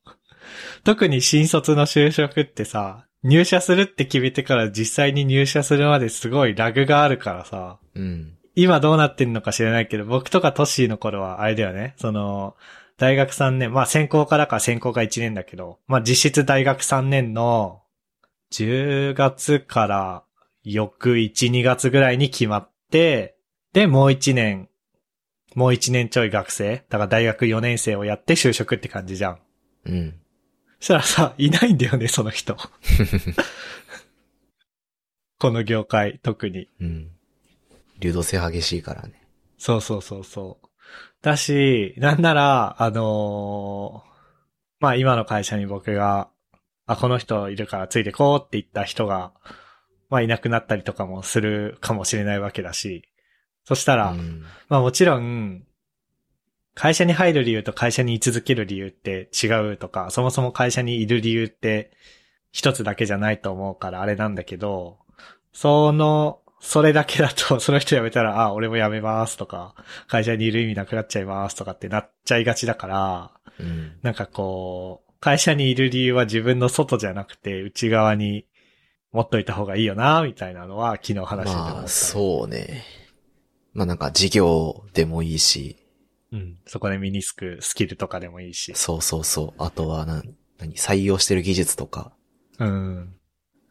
[0.84, 8.36] 特に新卒の就職ってさ、入社するって決めてから実際に入社するまですごいラグがあるからさ、うん。
[8.54, 12.56] 今どうなってんのか知らないけど、僕とかトッシーの頃はあれだよね、その、
[12.98, 17.82] 大学3年、まあ専攻からか専攻が1年だけど、まあ実質大学3年の
[18.52, 20.24] 10月から
[20.64, 23.36] 翌1、2月ぐらいに決まって、
[23.72, 24.68] で、もう1年、
[25.54, 29.38] もう1年ちょい学生、だから大学4年生をやって就職って感じじゃん。
[29.86, 30.20] うん。
[30.80, 32.56] そしたらさ、いないんだよね、その人。
[35.38, 36.68] この業界、特に。
[36.80, 37.10] うん。
[37.98, 39.22] 流動性激しいからね。
[39.58, 40.66] そうそうそうそう。
[41.26, 44.16] だし、なんなら、あのー
[44.78, 46.28] まあ今の会社に僕が、
[46.86, 49.32] あ、この人いるからついてこうって言った人が、
[50.08, 53.08] まあいなくなったりとかもするかもしれないわけだし、
[53.64, 54.44] そしたら、うん。
[54.68, 55.64] まあもちろん、
[56.74, 61.90] 会社に入る理由と会社に居続ける理由って違うとか、そもそも会社にいる理由って
[62.52, 64.98] 一つだけじゃないと思うからあれなんだけど、
[65.52, 69.74] その、それだけだと、その人辞めたら、あ、俺も辞めますとか、
[70.08, 73.98] 会社にいる意味なくなっちゃいますとかってなっちゃいがちだから、うん。
[74.02, 78.46] なんかこう、会社にいる理由は自分の外じゃなくて内側に
[79.12, 82.84] 持っといた方がいいよな、みたいなのは昨日話してたねまあ、そうね。
[83.72, 85.76] まあなんか事業でもいいし、
[86.32, 86.58] うん。
[86.66, 88.72] そこで身につくスキルとかでもいいし。
[88.74, 89.62] そうそうそう。
[89.62, 92.12] あとはなん、何、採用してる技術とか、
[92.58, 93.14] うん。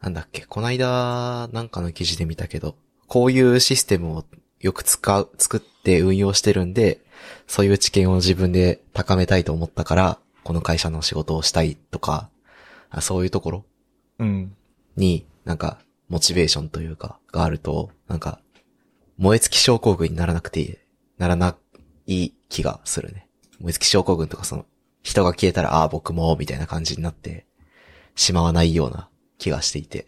[0.00, 4.24] なんだっけ、こないだなんかの記事で見たけど、こういうシステムを
[4.60, 7.04] よく使う、作って運用してるんで、
[7.46, 12.30] そういう知見を自分で高めたいと思ったから、この会社の仕事をしたいとか、
[12.90, 13.64] あそういうところ？
[14.18, 14.56] うん。
[14.96, 15.78] に、なんか、
[16.08, 18.40] モチベーションというか、があると、なんか、
[19.18, 20.76] 燃え尽き症候群にならなくていい、
[21.18, 21.56] ならな
[22.06, 23.28] い気がするね。
[23.60, 24.66] 燃え尽き症候群とかその、
[25.02, 27.46] 人が消えたら、ああ、僕も、みたいな感じになって、
[28.14, 30.06] しまわないような気がしていて、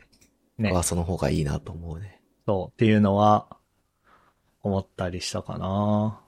[0.58, 0.72] ね。
[0.74, 2.20] あその方がいいなと思うね。
[2.46, 2.72] そう。
[2.72, 3.56] っていうのは、
[4.62, 6.20] 思ったりしたかな。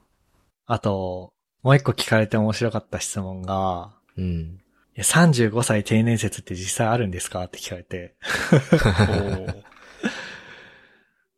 [0.67, 1.33] あと、
[1.63, 4.61] もう一個聞かれて面白かった質問が、うん。
[4.97, 7.45] いや35歳定年説って実際あるんですか？
[7.45, 8.17] って聞かれて。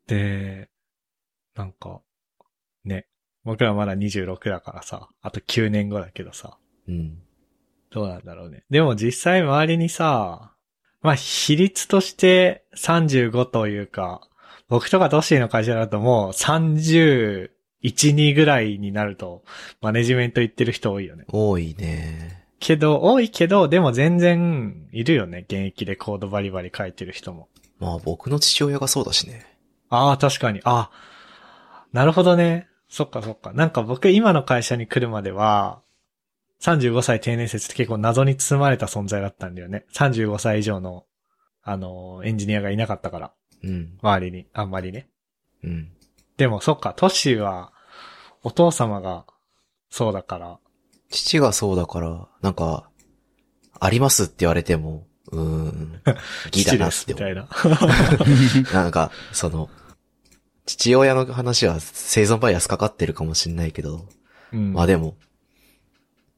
[0.07, 0.69] で、
[1.55, 2.01] なんか、
[2.85, 3.07] ね。
[3.45, 7.23] 僕らまだ26だからさ、あと9年後だけどさ、うん。
[7.91, 8.65] どうなんだろうね。
[8.71, 10.52] でも実際周りにさ、
[11.03, 14.21] まあ比率として35というか、
[14.69, 17.51] 僕とかトッシーの会社だともう31、
[17.83, 19.43] 2ぐらいになると、
[19.81, 21.25] マネジメント行ってる人多いよね。
[21.29, 22.47] 多いね。
[22.59, 25.41] けど、多いけど、でも全然いるよね。
[25.41, 27.49] 現役でコードバリバリ書いてる人も。
[27.81, 29.45] まあ僕の父親がそうだしね。
[29.91, 30.61] ああ、確かに。
[30.65, 30.91] あ、
[31.93, 32.69] なるほどね。
[32.89, 33.53] そっかそっか。
[33.53, 35.83] なんか僕今の会社に来るまでは、
[36.63, 39.85] 35歳定年説って結構謎に包まれた存在だったんだよね。
[39.95, 41.05] 35歳以上の、
[41.63, 43.33] あの、エンジニアがいなかったから。
[43.65, 43.99] うん。
[44.01, 44.47] 周りに。
[44.53, 45.09] あんまりね。
[45.65, 45.89] うん。
[46.37, 47.73] でもそっか、トッシーは、
[48.45, 49.25] お父様が、
[49.91, 50.59] そうだから。
[51.11, 52.89] 父がそうだから、なんか、
[53.79, 56.03] ありますって言われても、うーん、
[56.53, 57.15] ギだなって思。
[57.15, 57.49] みたいうな。
[58.73, 59.69] なんか、その、
[60.65, 64.07] 父親の話は生存バイアスかかってるかもしんないけど、
[64.53, 64.73] うん。
[64.75, 65.17] まあでも、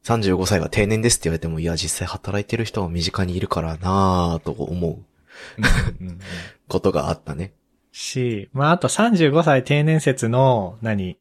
[0.05, 5.03] 35歳は定年ですって言われても、いや、実際働いてる人は身近にいるからなぁと思う
[6.67, 7.53] ことがあったね。
[7.91, 11.17] し、まあ、あと35歳定年説の、何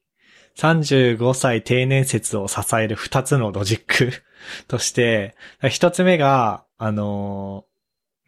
[0.58, 4.10] ?35 歳定年説を支える二つのロジック
[4.68, 5.34] として、
[5.70, 7.74] 一つ目が、あのー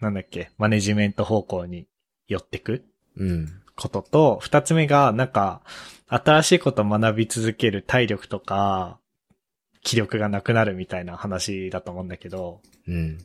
[0.01, 1.87] なんだっけ、マネジメント方向に
[2.29, 2.85] 寄ってく
[3.17, 3.63] うん。
[3.77, 5.63] ことと、二つ目が、なんか、
[6.07, 8.99] 新しいことを学び続ける体力とか、
[9.87, 13.19] 気力がなくなるみたいな話だと思うんだけど、うん。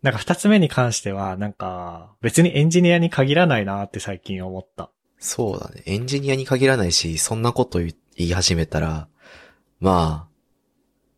[0.00, 4.90] なんか二つ目に関しては、なんか、別にエンジニアに限らないなって最近思った。
[5.18, 5.82] そうだね。
[5.84, 9.08] エンジニアに限らないし、そんなこと言い始めたら、
[9.78, 10.26] ま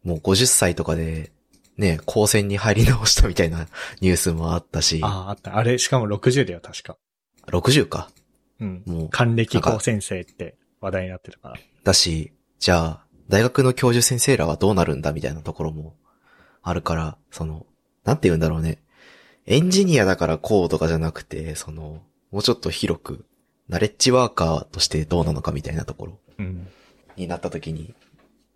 [0.05, 1.31] あ、もう50歳とかで、
[1.77, 3.69] ね、高専に入り直したみたいな
[4.03, 5.57] ニュースもあったし、ああ、あった。
[5.57, 6.99] あれ、しかも60だよ、確か。
[7.47, 8.11] 60か。
[8.59, 8.83] うん。
[8.85, 11.55] もう、還暦高先生って話題になってるから。
[11.85, 15.95] だし、じゃあ、大学の教授先生らはどうなるんだみたいなところも
[16.63, 17.67] あるから、その、
[18.05, 18.79] なんて言うんだろうね。
[19.47, 23.25] エンジニアだからこうとかじゃなくて、その、もうちょっと広く、
[23.69, 26.69] ナレッジワーカーとしてどうなのかみたいなところうん。
[27.17, 27.95] になった時に、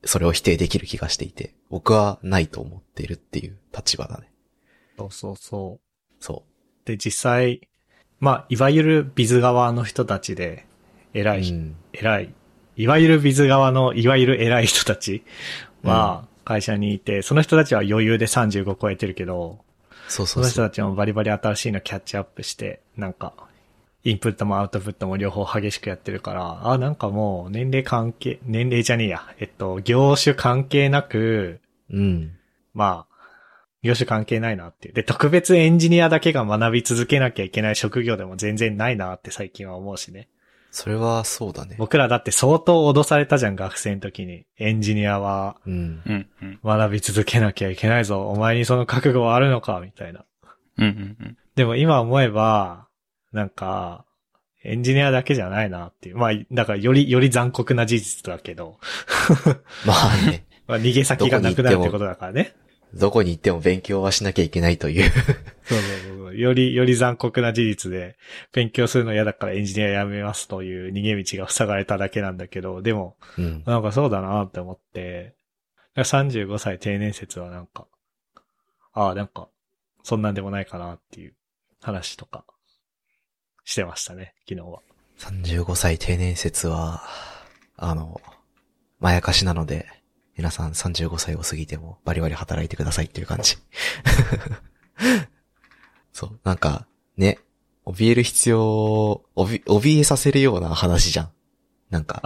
[0.05, 4.31] それを否定できる気がしていて、僕はないと思ってるっていう立場だね。
[4.99, 6.25] そうそうそう。
[6.25, 6.45] そ
[6.85, 7.69] で、実際、
[8.21, 10.67] まあ、いわゆるビズ側の人たちで、
[11.15, 11.41] 偉う。
[11.41, 11.77] い、うん。
[11.93, 12.35] 偉い、
[12.83, 15.23] いわゆるビズ側のいわゆる偉い人たち
[15.85, 19.61] は、会社にいて、その人たちは余裕で35超えてるけど、
[20.09, 20.69] その人そうそうそう。
[20.69, 23.35] たちもバリバリ新しいのキャッチアップして、なんか、
[24.03, 29.23] インプットもアウトプットも両方激しくやってるから、あ、なんかもう年齢関係、年齢じゃねえや。
[29.39, 32.37] えっと、業種関係なく、うん。
[32.75, 33.13] まあ、
[33.83, 34.95] 業種関係ないなっていう。
[34.95, 40.29] で、特別エンジニアだけが学び続けなきゃいけない職業でも全然ないなって最近は思うしね。
[40.73, 41.77] それはそうだね。
[41.79, 44.47] 僕らだって相当脅されたじゃん、学生の時に。
[44.59, 46.27] エンジニアはうん。
[46.65, 48.29] 学び続けなきゃいけないぞ。
[48.31, 50.25] お前にその覚悟はあるのかみたいな。
[50.79, 51.37] うん、うん、うん。
[51.57, 52.89] でも今思えば、
[53.33, 54.07] なんか、
[54.65, 56.17] エンジニアだけじゃないなっていう。
[56.17, 58.79] まあ、だからより、より残酷な事実だけど、
[59.85, 62.55] まあね、 まあ、逃げ先がなくなるってことだからね。
[62.95, 65.11] どこに行っても勉強はしなきゃいけないという。
[65.11, 66.37] そうそうそう。
[66.37, 68.17] より、より残酷な事実で、
[68.53, 73.63] 勉強するの嫌だからエンジニア辞めますという逃げ道が塞がれただけなんだけど、でも、うん。
[73.67, 75.35] なんかそうだなって思って、
[75.97, 77.87] 35歳定年説はなんか、
[78.93, 79.49] ああ、なんか、
[80.03, 81.35] そんなんでもないかなっていう
[81.81, 82.45] 話とか、
[83.65, 84.81] してましたね、昨日は。
[85.19, 87.03] 35歳定年説は、
[87.77, 88.21] あの、
[89.01, 89.87] まやかしなので、
[90.43, 93.59] 皆さん35歳を過ぎてもバリバリ働いてくださいっていう感じ。
[96.13, 97.39] そう、なんか、ね、
[97.87, 101.31] 怯える必要、おび、怯えさせるような話じゃん。
[101.91, 102.21] なんか、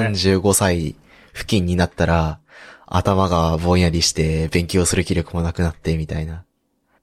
[0.00, 0.08] ね。
[0.08, 0.96] 35歳
[1.32, 2.40] 付近になったら、
[2.84, 6.44] 頭がぼんやりして勉強する気力もなくなってみたいな。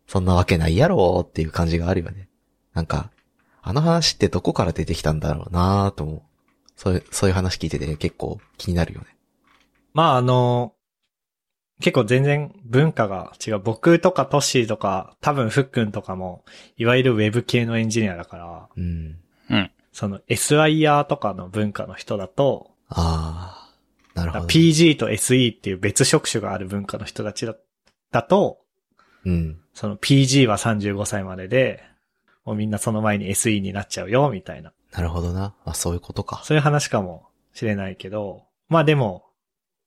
[0.07, 2.27] そんなわけないやろっていう感じがあるよね。
[2.73, 3.11] なんか、
[3.61, 6.21] あの話ってどこから出てきたんだろうなーと思う。
[6.75, 9.07] そういう、そういう話聞いてて結構気になるよね。
[9.93, 10.73] まああの、
[11.81, 13.59] 結構全然文化が違う。
[13.59, 16.45] 僕とかトッシーとか、多分フックンとかも、
[16.77, 19.17] いわゆるウェブ系のエンジニアだから、うん。
[19.49, 19.71] うん。
[19.91, 24.45] その SIR とかの文化の人だと、あー、なるほど。
[24.45, 27.55] PG と SE っていう別職種がある文化の人たちだ
[28.11, 28.59] だと、
[29.25, 29.59] うん。
[29.73, 31.83] その PG は35歳までで、
[32.45, 34.71] もうみんなその前に SE になっちゃうよ、みたいな。
[34.91, 35.55] なるほどな。
[35.65, 36.41] あ、そういうことか。
[36.43, 39.25] そういう話かもしれないけど、まあでも、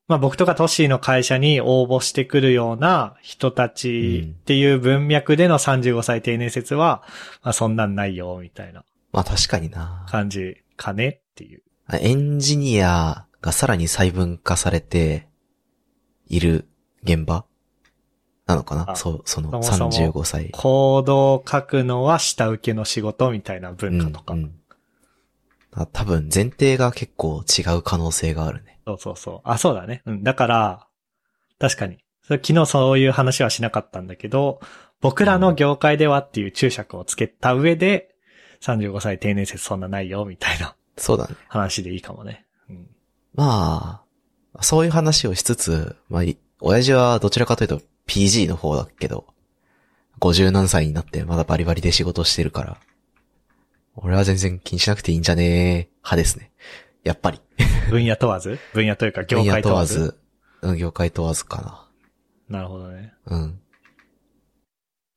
[0.06, 7.02] まあ僕とかトッシーの会社に応募してくるような人たちっていう文脈での35歳定年説は、
[7.42, 10.04] まあそんなんないよ、みたいなまあ確かにな。
[10.08, 11.62] 感じかねっていう。
[11.86, 15.26] あエンジニアがさらに細分化されて
[16.26, 16.68] いる
[17.02, 17.44] 現場
[18.46, 18.90] なのかな？
[18.90, 20.50] あそう、そのそもそも35歳。
[20.50, 24.34] コードを書くのは下請けの仕事みたいな文化とか。
[24.34, 24.54] うんうん
[25.76, 28.73] あ多分前提が結構違う可能性があるね。
[28.86, 29.40] そうそうそう。
[29.44, 30.02] あ、そうだね。
[30.06, 30.22] うん。
[30.22, 30.86] だから、
[31.58, 31.98] 確かに。
[32.26, 34.60] 昨日そういう話はしなかったんだけど、
[35.00, 38.14] 僕らの業界ではっていう注釈をつけた上で、
[38.62, 41.34] 35歳定年説そんなないよ、みたいなそうだね。
[41.48, 42.46] 話でいいかもね。
[42.70, 42.88] うん。
[43.34, 44.02] ま
[44.54, 49.26] あ、そういう話をしつつ、まあ、い親父はどちらかというと PG の方だけど、
[50.20, 52.78] 50何歳になってまだバリバリで仕事してるから、
[53.96, 56.52] 俺は全然気にしなくていいんじゃねえ派ですね。
[57.04, 57.40] やっぱり。
[57.90, 58.58] 分野問わず？
[58.72, 59.94] 分野というか業分野界問わず？
[59.94, 60.18] 問わず、
[60.62, 61.88] うん、業界問わずか
[62.48, 63.14] なるほどね。
[63.26, 63.36] な。
[63.36, 63.60] うん。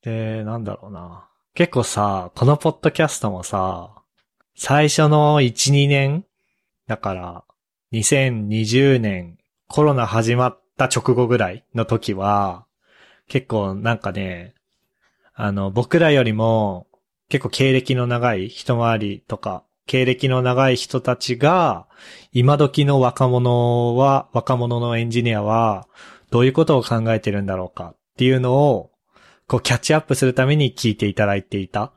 [0.02, 1.28] で、なんだろうな。
[1.54, 3.90] 結構さ、このポッドキャストもさ、
[4.54, 6.24] 最初の1、2年
[6.86, 7.44] だから、
[7.92, 12.66] 2020年コロナ始まった直後ぐらいの時は、
[13.28, 14.54] 結構なんかね、
[15.34, 16.86] あの、僕らよりも
[17.28, 21.88] 結構経歴の長い一回りとか、経歴の長い人たちが、
[22.32, 25.88] 今時の若者は、若者のエンジニアは、
[26.30, 28.90] どういうことを考えてるんだろうかっていうのを、
[29.48, 31.92] こうキャッチアップするために聞いていただいていたっ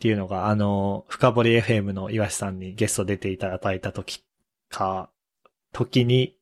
[0.00, 4.24] ていうのが、あの、深掘り FM の岩橋さんにゲスト出ていただいた時
[4.68, 5.08] か、
[5.72, 6.36] 時に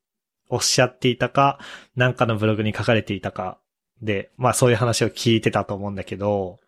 [0.49, 1.59] おっしゃっていたか、
[1.95, 3.59] なんかのブログに書かれていたか
[4.01, 6.59] で、まあそういう話を聞いてたと思うんだけど、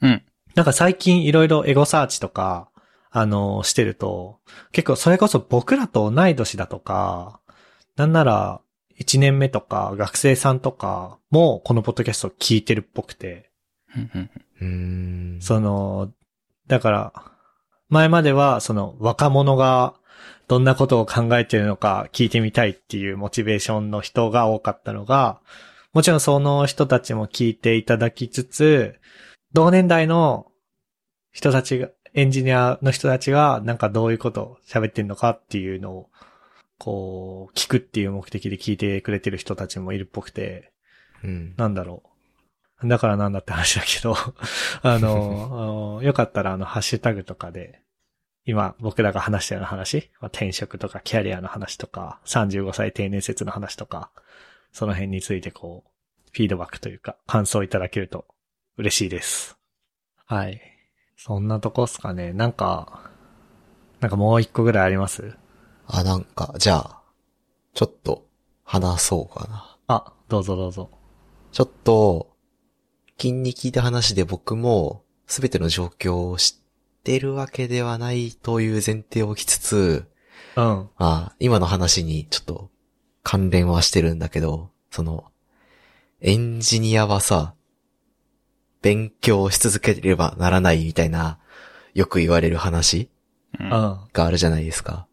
[0.00, 0.22] うん。
[0.54, 2.70] なんか最近いろいろエゴサーチとか、
[3.10, 4.40] あの、してると、
[4.72, 7.40] 結構それこそ僕らと同い年だとか、
[7.96, 8.60] なんなら
[9.00, 13.50] 1年目とか学生さんとかもこのポッドキャストを聞いてるっぽくて。
[15.40, 16.12] その、
[16.66, 17.12] だから、
[17.88, 19.94] 前まではその若者が
[20.46, 25.40] どんなことを考えてるのか聞いてみたいっていうモチベーションの人が多かったのが、
[25.92, 28.96] もちろんその人たちも聞いていただきつつ、
[29.52, 30.46] 同年代の
[31.32, 31.88] 人たちが、
[32.18, 36.10] エンジニアの人たちがなんかどういうことを喋ってんのかっていうのを、
[36.76, 40.72] こう、聞くっていう目的で聞いてくれてる人たちもいるっぽくて、
[41.22, 41.54] うん。
[41.56, 42.02] なんだろ
[42.82, 42.88] う。
[42.88, 44.16] だからなんだって話だけど、
[44.82, 47.82] あの、あのよかったらあの、ハッシュタグとかで、
[48.44, 54.10] 今僕らが話したような話、まあ転職とかキャリアの話とか、35歳定年説の話とか、
[54.72, 55.90] その辺についてこう、
[56.32, 58.26] フィードバックというか、感想いただけると
[58.76, 59.56] 嬉しいです。
[60.26, 60.77] はい。
[61.20, 62.32] そんなとこっすかね。
[62.32, 63.10] なんか、
[63.98, 65.36] なんかもう一個ぐらいあります？
[65.88, 67.02] あ、なんか、じゃあ、
[67.74, 68.24] ちょっと、
[68.62, 69.76] 話そうかな。
[69.88, 70.90] あ、どうぞどうぞ。
[71.50, 72.36] ちょっと、
[73.16, 80.08] 近に聞いた話で僕も、すべての状況を知ってるわけではないという前提を置きつつ、
[80.54, 80.88] うん。
[80.98, 82.70] あ今の話にちょっと
[83.24, 85.24] 関連はしてるんだけど、その、
[86.20, 87.54] エンジニアはさ、
[88.82, 91.38] 勉強し続ければならないみたいな
[91.94, 93.10] よく言われる話。
[94.12, 95.06] があるじゃないですか。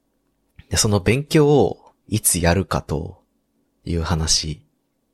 [0.70, 3.24] で、その勉強をいつやるかと
[3.86, 4.66] いう話。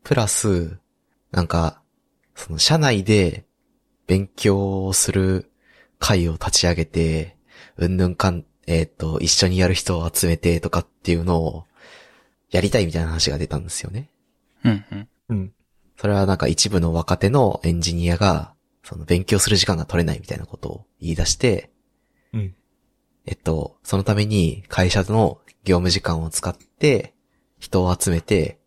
[0.03, 0.79] プラス、
[1.31, 1.81] なんか、
[2.35, 3.45] その社内で
[4.07, 5.51] 勉強をする
[5.99, 7.37] 会を立ち上げて、
[7.77, 11.65] うんぬんかん、えっ、と、一緒にやる人を集めてとかっていうのを
[12.49, 14.09] やりたいみたいな話が出たんですよね。
[14.63, 14.85] うん。
[14.91, 15.09] うん。
[15.29, 15.53] うん。
[16.01, 21.69] それはなんか一部の若手のエンジニアが、その勉強する時間が取れないみたいなことを言い出して、
[22.33, 22.55] うん。
[23.27, 27.13] えっと、そのために会社の業務時間を使って
[27.59, 28.57] 人を集めて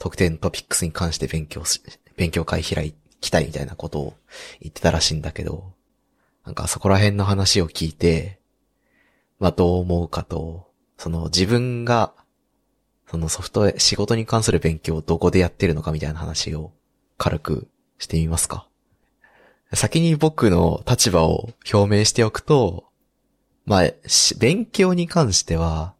[0.00, 1.80] 特定のトピックスに関して勉強し、
[2.16, 4.14] 勉強会開きたいみたいなことを
[4.60, 5.72] 言ってたらしいんだけど、
[6.44, 8.40] なんかそこら辺の話を聞いて、
[9.38, 12.14] まあどう思うかと、その自分が
[13.08, 16.72] そのソフトウェア、仕事に関する勉強をどこでやってるのかみたいな話を
[17.22, 17.68] 軽く
[17.98, 18.66] してみますか？
[19.74, 22.86] 先に僕の立場を表明しておくと、
[23.66, 25.92] まあ、し勉強に関しては、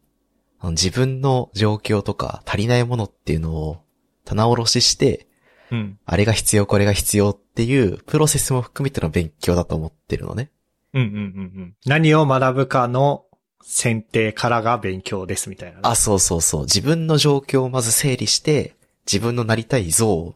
[0.62, 3.82] 自分の状況とか足りないものっていうのを
[4.24, 5.26] 棚卸しして、
[5.70, 5.98] うん。
[6.06, 10.50] あれが必要、これが必要っていうプロセスも含めての勉強だと思ってるのね。
[10.94, 11.20] うんうんうんう
[11.60, 11.74] ん。
[11.84, 13.26] 何を学ぶかの
[13.62, 15.80] 選定からが勉強ですみたいなね。
[15.84, 16.62] あ、そうそうそう。
[16.62, 18.74] 自分の状況をまず整理して、
[19.06, 20.34] 自分のなりたい像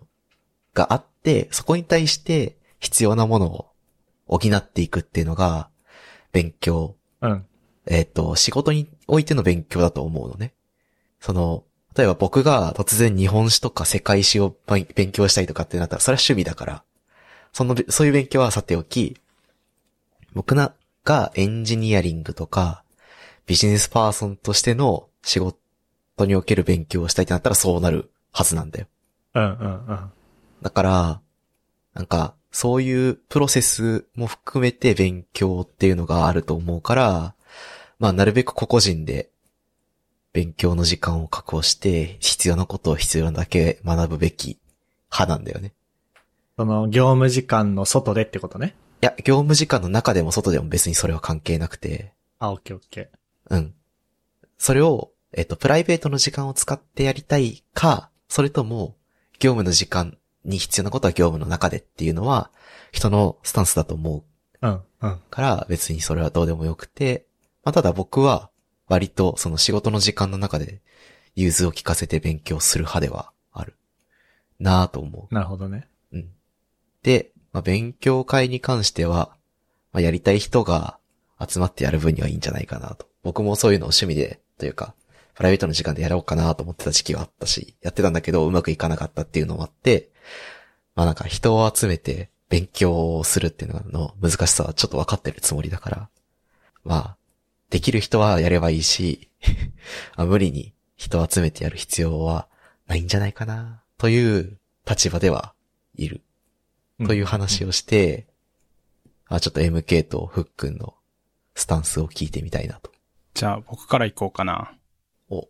[0.74, 3.66] があって、そこに対して必要なものを
[4.26, 5.68] 補っていくっていうのが、
[6.32, 6.96] 勉強。
[7.22, 7.46] うん。
[7.86, 10.52] えっ、と、仕事においての勉強だと思うのね。
[11.20, 11.64] その、
[11.96, 16.84] 例えば僕が突然日本史とか世界史を勉強したいとかってなったら、それは趣味だから、
[17.52, 19.16] その、そういう勉強はさておき、
[20.34, 22.82] 僕な、がエンジニアリングとか、
[23.46, 25.58] ビジネスパーソンとしての仕事
[26.20, 28.86] における勉強をしたいってなったらそうなるはずなんだよ。
[29.34, 30.10] うんうんうん。
[30.64, 31.20] だから、
[31.92, 37.34] なんか、そういうプロセスも含めて勉強っていうのがあると思うから、
[37.98, 39.28] まあ、なるべく個々人で
[40.32, 44.58] 勉強の時間を確保して、必要なことを必要なだけ学ぶべき
[45.12, 45.74] 派なんだよね。
[46.56, 48.74] その業務時間の外でってことね？
[49.02, 53.10] いや、業務時間の中でも外でも別にそれは関係なくて、あ、オッケーオッケ
[53.50, 53.74] うん。
[54.56, 58.96] それを、えっと、プライベートの時間を使ってやりたいか、それとも、
[59.40, 62.50] 業務の時間に必要なことは業務の中でっていうのは、
[62.92, 64.24] 人のスタンスだと思
[64.62, 64.70] うー。
[64.70, 65.20] うんうん。
[65.30, 67.26] から、別にそれはどうでもよくて、
[67.64, 68.50] まあ、ただ僕は、
[68.86, 70.80] 割とその仕事の時間の中で、
[71.34, 73.76] 融通を聞かせて勉強する派ではある。
[74.58, 75.88] なぁと思なるほどね。
[76.12, 76.16] う。
[76.16, 76.28] うん。
[77.02, 79.36] で、まあ、勉強会に関しては、
[79.92, 80.98] まあ、やりたい人が
[81.40, 83.06] 集まってやる分にはいいんじゃないかなと。
[83.22, 84.94] 僕もそういうのを趣味で、というか、
[85.34, 90.10] プライベートの時間でやろうかなと思ってた時期はあったし、やってたんだけどうまくいかなかったっていうのもあって、
[90.94, 96.08] まあなんか人を集めて勉強をするっていうのの難しさはちょっと分かってるつもりだから、
[96.84, 97.16] まあ、
[97.70, 99.28] できる人はやればいいし、
[100.14, 102.46] あ無理に人を集めてやる必要は
[102.86, 104.58] ないんじゃないかな、という
[104.88, 105.54] 立場では
[105.96, 106.20] いる。
[107.06, 108.26] という話をして、
[109.26, 110.94] あ、ちょっと MK とフックンの
[111.56, 112.92] スタンスを聞いてみたいなと。
[113.34, 114.72] じゃあ僕から行こうかな。
[115.34, 115.48] お、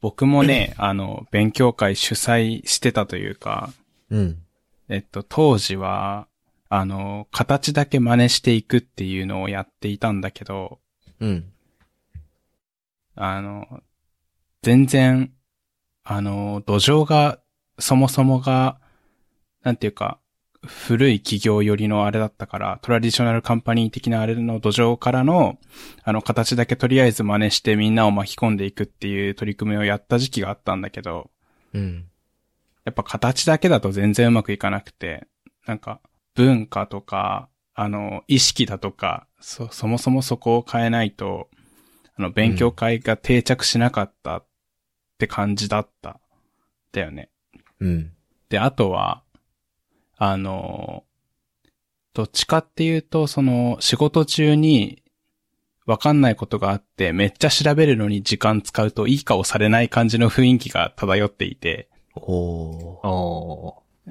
[0.00, 3.72] 僕もね、 あの、勉強会主催してたというか、
[4.10, 4.42] うん。
[4.88, 6.26] えっと、当時は、
[6.68, 10.80] あの、形だけ真似していくっていうのをやっていたんだけど、
[11.20, 11.52] うん。
[13.14, 13.82] あの、
[14.62, 15.32] 全然、
[16.02, 17.38] あの、土壌が、
[17.78, 18.80] そもそもが、
[19.62, 20.18] なんていうか、
[20.66, 25.58] 古い企業寄りのあれだったから、トラディショナルカンパニー的なあれの土壌からの、
[26.02, 31.30] あの、形だけとりあえず真似してみんなを巻き込んでいくっていう取り組みをやった時期があったんだけど、
[31.72, 32.06] うん。
[32.84, 35.26] やっぱ形だけだと全然うまくいかなくて、
[35.66, 36.00] なんか
[36.34, 41.48] 文化とか、あの、意識だとか、そ、そもそもそこを変えないと、
[42.16, 44.46] あの、勉強会が定着しなかったっ
[45.18, 46.20] て感じだった。
[46.92, 47.30] だよね。
[47.80, 48.12] うん。
[48.48, 49.23] で、あとは、
[50.16, 51.04] あの、
[52.12, 55.02] どっちかっていうと、その、仕事中に、
[55.86, 63.00] わかんないことがあって、めっちゃ調べるのに時間使うといい顔されない感じの雰囲気が漂っていて、お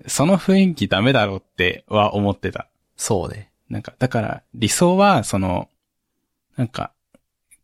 [0.07, 2.67] その雰囲気ダメだろうっては思ってた。
[2.95, 3.51] そうね。
[3.69, 5.69] なんか、だから理想は、その、
[6.57, 6.91] なんか、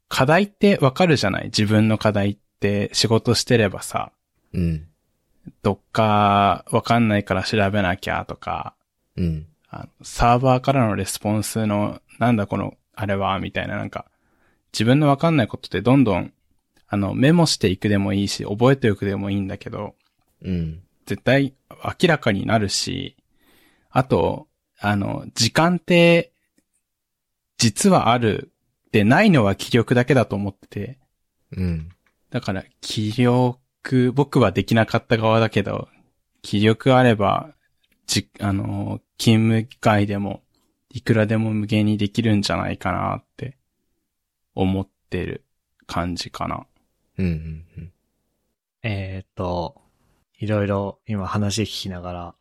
[0.08, 1.46] 課題ってわかるじゃない？
[1.46, 4.12] 自分の課題って仕事してればさ、
[4.54, 4.88] うん。
[5.62, 8.76] どっかわかんないから調べなきゃとか、
[9.16, 9.48] うん。
[9.70, 14.06] あのサーバーからのレスポンスの、なんだこの、あれは、みたいななんか、
[14.74, 16.34] 自分のわかんないことってどんどん、
[16.88, 19.96] あの、メモしていくでもいいし、覚えておくでもいいんだけど、
[20.42, 20.82] うん。
[21.06, 21.54] 絶対
[22.02, 23.16] 明らかになるし、
[23.90, 24.48] あと、
[24.80, 26.32] あの、時間って、
[27.58, 28.52] 実はある。
[28.92, 31.00] で、ないのは気力だけだと思ってて。
[31.52, 31.90] うん。
[32.30, 33.60] だから、気力、
[34.14, 35.88] 僕はできなかった側だけど、
[36.42, 37.54] 気力あれば、
[38.08, 40.44] じ、あの、勤務外でも、
[40.90, 43.58] いくらでも無限にできるんじゃないかなって、
[44.56, 45.46] 思ってる
[45.86, 46.66] 感じかな。
[47.18, 47.92] うんうんうん。
[48.84, 49.82] えーっと、
[50.40, 52.36] いろいろ今話聞きながら、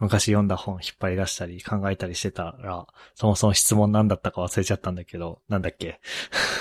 [0.00, 6.00] 昔読んだ本引っ張り出したり考えたりしてたら、そもそも質問何だったか忘れちゃったんだけど、なんだっけ？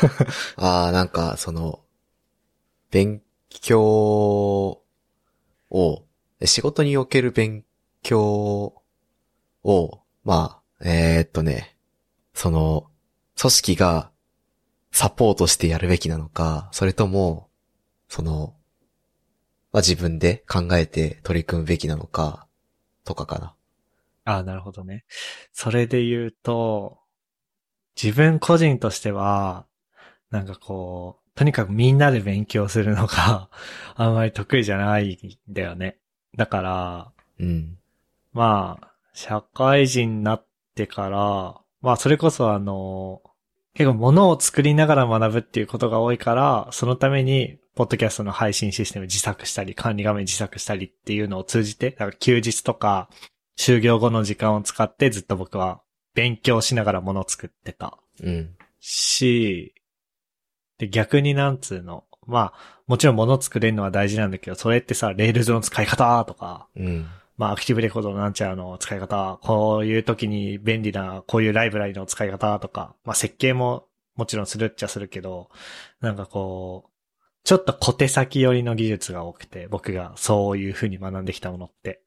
[0.57, 1.79] ああ、なんか、その、
[2.91, 3.22] 勉
[3.59, 4.81] 強
[5.69, 6.05] を、
[6.45, 7.63] 仕事における勉
[8.01, 8.81] 強
[9.63, 11.75] を、まあ、えーっとね、
[12.33, 12.89] その、
[13.39, 14.11] 組織が
[14.91, 17.49] サポートしてやるべきなのか、それとも、
[18.07, 18.55] その、
[19.71, 22.47] まあ、自分で考えて取り組むべきなのか、
[23.03, 23.55] とかかな。
[24.25, 25.03] ああ、なるほどね。
[25.51, 26.99] それで言うと、
[28.01, 29.65] 自分個人としては、
[30.29, 33.49] なんかこう、とにかくみんなで勉強するのが
[33.95, 35.13] あんまり得意じゃない
[35.49, 35.97] んだよね。
[36.35, 37.77] だから、うん。
[38.33, 43.21] まあ、社会人になってから、まあそれこそあの、
[43.73, 53.09] 結構物を作りながら学ぶっていうことが多いから、そのために、ポッドキャストの配信システム自作したり、管理画面自作したりっていうのを通じて、だから休日とか、
[53.57, 55.81] 就業後の時間を使ってずっと僕は
[56.13, 57.97] 勉強しながら物を作ってた。
[58.21, 58.55] うん。
[58.79, 59.73] し、
[60.77, 62.03] で、逆になんつうの。
[62.25, 67.07] まあ、もちろん物作れるのは大事なんだけど、それってさ、 Rails の使い方とか、うん。
[67.37, 75.49] まあ、 Active Record のなんちゃらの使い方、こういう時に便利な、こういうライブラリの使い方とか、まあ、設計ももちろんするっちゃするけど、
[75.99, 76.89] なんかこう、
[77.43, 82.01] ちょっと小手先寄りの技術が多くて、僕がそういう風に学んできたものって。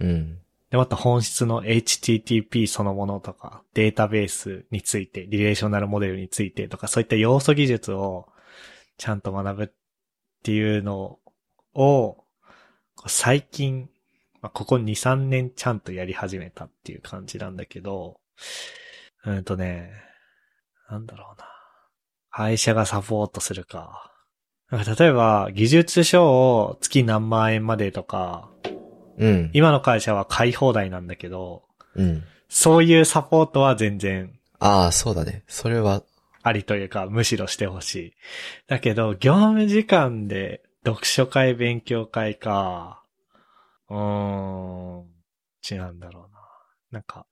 [0.00, 0.38] うん。
[0.70, 8.28] で、また本質の HTTP そのものとか、データベースについて、リレーショナルモデルについてとか、そういった要素技術を
[8.98, 9.68] ちゃんと学ぶっ
[10.42, 11.18] ていうの
[11.74, 12.24] を、
[13.06, 13.88] 最近、
[14.40, 18.20] ま、ここ2、3年ちゃんとやり始めたっていう感じなんだけど、
[19.24, 19.90] うんとね、
[20.90, 21.46] なんだろうな。
[22.30, 24.12] 会社がサポートするか。
[24.70, 28.50] なんか例えば、技術書を月何万円までとか、
[29.18, 29.50] うん。
[29.52, 31.64] 今の会社は買い放題なんだけど、
[31.94, 32.24] うん。
[32.48, 35.44] そういうサポートは全然ああ、そうだね。
[35.46, 36.02] それは、
[36.42, 38.12] ありというか、むしろしてほしい。
[38.66, 43.02] だけど、業務時間で読書会、勉強会か、
[43.88, 45.04] うーん、
[45.70, 46.38] 違うんだろうな。
[46.90, 47.26] なんか、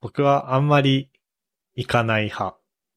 [0.00, 1.10] 僕はあんまり
[1.74, 2.56] 行かない派。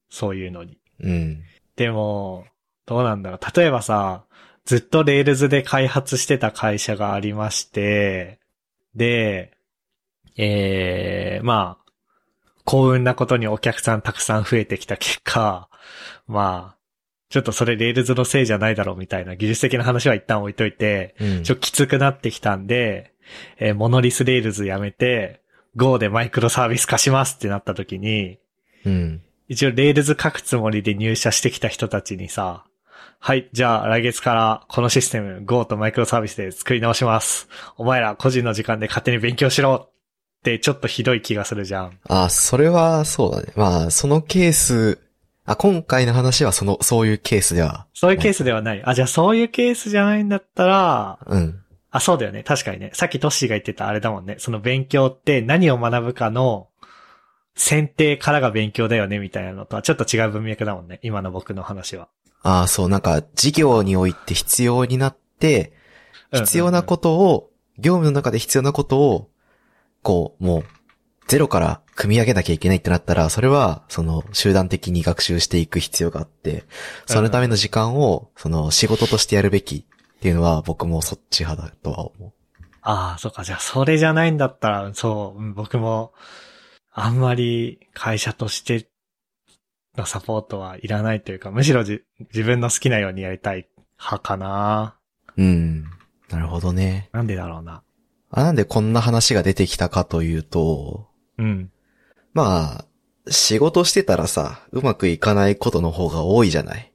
[0.09, 0.79] そういうのに。
[1.01, 1.43] うん。
[1.75, 2.45] でも、
[2.85, 3.57] どうなんだろう。
[3.57, 4.25] 例えばさ、
[4.65, 8.39] ずっと Rails で開発してた会社がありまして、
[8.95, 9.51] で、
[10.37, 11.91] えー、まあ、
[12.63, 15.69] 幸運なことにお客さんたくさん増えてきた結果、
[16.27, 16.77] まあ、
[17.29, 21.43] ちょっとそれ Rails のせいじゃないだろうみたいな技術的な話は一旦置いといて、うん。
[21.43, 23.13] ちょっときつくなってきたんで、
[23.57, 25.41] えーモノリス Rails やめて、
[25.75, 28.39] Go でマイクロサービス化しますってなった時に、
[28.85, 29.21] うん。
[29.47, 32.65] 一応 Rails 書くつもりで入社してきた人たちにさ、
[33.19, 37.47] はい、じゃあ来月からこのシステム Go とマイクロサービスで作り直します。
[37.77, 39.91] お前ら個人の時間で勝手に勉強しろっ
[40.43, 41.97] てちょっとひどい気がするじゃん。
[42.07, 43.51] ああ、それはそうだね。
[43.55, 44.99] まあ、そのケース、
[45.45, 47.87] あ、今回の話はその、そういうケースでは。
[47.93, 48.83] そういうケースではない。
[48.85, 51.61] あ、じゃあそういうケースじゃないんだったら、うん。
[51.89, 52.43] あ、そうだよね。
[52.43, 52.91] 確かにね。
[52.93, 54.35] さっきトッシーが言ってたあれだもんね。
[54.37, 56.67] その勉強って何を学ぶかの
[57.55, 60.99] 選定からが勉強だよねみたいなのとはちょっと違う文脈だもんね。
[61.03, 62.09] 今の僕の話は。
[62.45, 65.73] ああ、そう、なんか、事業において必要になって、
[66.31, 69.29] 必要なことを、業務の中で必要なことを、
[70.03, 70.63] こう、もう、
[71.27, 76.65] ゼロから組み上げなきゃいけないってなったら、それは、その、集団的に学習していく必要があって、
[77.07, 82.31] そのための時間を、その、仕事としてやるべきっていうのは、僕もそっち派だとは思
[82.83, 83.43] ああ、そうか。
[83.43, 84.37] じゃあ、それじゃないん。
[84.37, 85.55] だったら、そう、うん。
[85.55, 86.13] 僕も、
[86.91, 87.19] あん。
[87.19, 88.87] まり会社として
[89.97, 92.01] のサポートはいらないというか、むしろじ
[92.33, 93.67] 自分の好きなようにやりたい
[93.99, 94.97] 派かな。
[95.37, 95.43] う。
[95.43, 95.83] うん。
[96.29, 97.09] なるほどね。
[97.13, 97.83] なんでだろうな。
[98.31, 101.71] あ、なんでこんな話が出てきたかというと、うん。
[102.33, 102.85] まあ、
[103.31, 106.93] 仕事してたらさ、うまくいかないことの方が多いじゃない？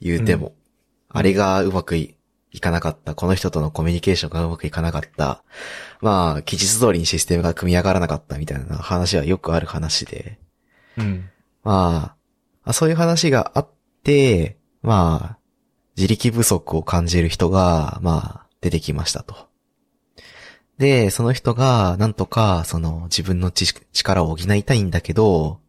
[0.00, 0.48] 言うても。
[0.48, 0.52] うん
[1.14, 2.16] あれがうまくい
[2.52, 3.14] いかなかった。
[3.14, 5.44] この人とのコミュニケーションがうまくいかなかった。
[6.00, 10.38] まあ、期日通りにシステムが組み上がらなかったみたいな話はよくある話で。
[10.96, 11.28] うん。
[11.62, 12.16] まあ、
[12.64, 13.68] あそういう話があっ
[14.02, 15.38] て、まあ、
[15.96, 19.48] 自力不足を感じる人が、まあ、出てきましたと。
[20.78, 25.60] で、その人が、なんとか、その、自分の力を補いたいんだけど、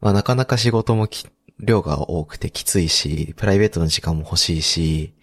[0.00, 1.26] まあなかなか仕事もき
[1.60, 5.14] 量が多くてきついし、プライベートの時間も欲しいし、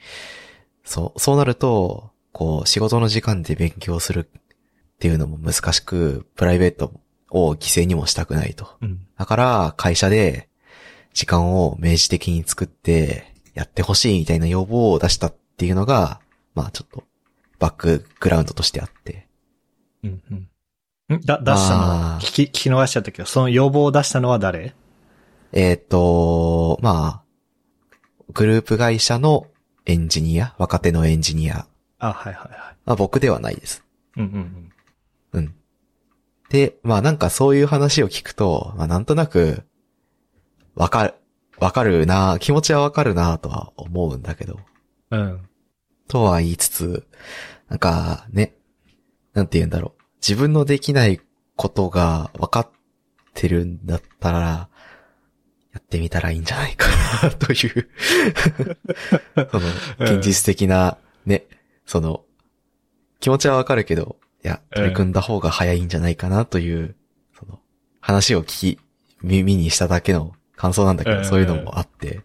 [0.84, 4.42] そう、そうなると、こう、仕事の時間で勉強するっ
[5.00, 6.94] ていうのも難しく、プライベート
[7.30, 8.78] を犠牲にもしたくないと。
[8.82, 9.08] うん。
[9.18, 10.47] だから、会社で
[11.18, 16.20] 時間を明示的に作ってやってほしいみたいな要望を出したっていうのが、
[16.54, 17.06] まあちょっと
[17.58, 19.28] バックグラウンドとしてあって。
[20.04, 20.22] うん。
[21.10, 21.16] うん。
[21.18, 21.22] ん？
[21.22, 21.82] だ、出したの？
[21.82, 24.76] は聞き、聞き逃しちゃったけど、その要望を出したのは誰？
[25.54, 27.24] えっ、と、まあ、
[28.34, 29.48] グループ会社の
[29.88, 31.66] エンジニア、若手のエンジニア？
[31.98, 33.84] あ、はいはいはまあ僕ではないです。
[34.18, 34.20] い。
[34.20, 34.72] うんうん
[35.34, 35.46] うん。
[35.46, 35.56] うん。
[36.50, 39.64] で、まあなんかそういう話を聞くと、まあなんとなく、
[40.78, 41.14] わかる、
[41.58, 44.60] わかるな、気持ちはわかるなとは思うんだけど。
[45.10, 45.50] うん。
[46.08, 47.08] とは言いつつ、
[47.68, 48.56] なんかね、
[49.34, 50.04] なんて言うんだろう。
[50.22, 51.20] 自分のできない
[51.56, 52.70] ことが分かっ
[53.34, 54.40] てるんだったら、
[55.74, 56.88] やってみたらいいんじゃないか
[57.24, 57.90] な、という、
[59.52, 59.68] その、
[60.00, 61.48] 現実的な、ね、
[61.88, 62.24] その、
[63.20, 66.96] 気持ちはわかるけど、いや、取り組んだ方が早いんじゃないかな、という、
[67.38, 67.60] その、
[68.00, 68.80] 話を聞き、
[69.24, 72.22] 耳にしただけの感想なんだけど、うんそういうのもあって、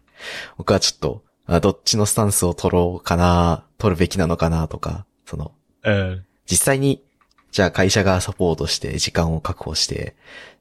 [0.58, 5.52] 僕はちょっと、あどっちのスタンスを取ろうかな、取るべきなのかな、とか、その、
[5.84, 6.24] うん。
[6.50, 7.02] 実際に、
[7.50, 10.16] じゃあ会社がサポートして、時間を確保して、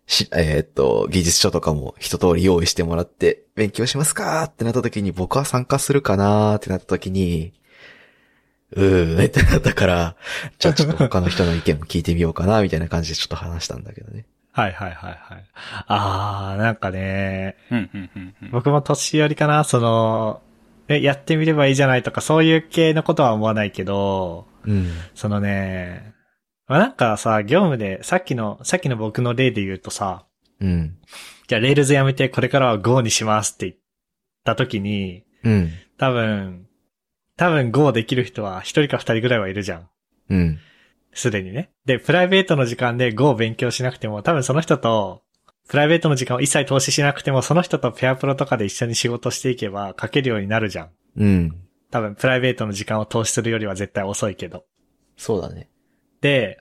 [0.06, 7.54] し、えーっと、技術書とかも一通り用意してもらって、勉強しますかってなった時に、僕は参加するかなってなった時に、
[8.74, 10.16] うーん、ってなったから、
[10.60, 14.26] じゃあちょっと他の人の意見も聞いてみようかな、みたいな感じでちょっと話したんだけどね。
[14.52, 15.46] はいはいはいはい。
[15.88, 18.52] あー、なんかね、うん、うん、うんうん。
[18.52, 20.42] 僕も年寄りかな、その、
[20.88, 24.88] え、やってみればいいじゃないとか、そういう系のことは思わないけど、うん。
[25.16, 26.14] そのね、
[26.68, 30.26] まあ、なんかさ、業務で、さっきの、さっきの僕の例で言うとさ、
[30.60, 30.98] うん。
[31.48, 33.78] じゃあ、 Rails やめて、これからは Go にしますって言っ
[34.44, 35.70] た時に、うん。
[35.98, 36.68] 多分、
[37.38, 39.90] 多分 Go できる人は一人か二人ぐらいはいるじゃん。
[40.30, 40.60] うん。
[41.14, 41.72] すでにね。
[41.86, 45.24] で、プライベートの時間で Go を勉強しなくても、多分その人と、
[45.68, 50.90] プライベートの時間を一切投資しなくても、その人とペアプロとかで一緒に仕事していけば書けるようになるじゃん。
[51.18, 51.56] うん。
[51.92, 54.66] 多分、プライベートの時間を投資するよりは絶対遅いけど。
[55.18, 55.70] そうだね。
[56.22, 56.60] で、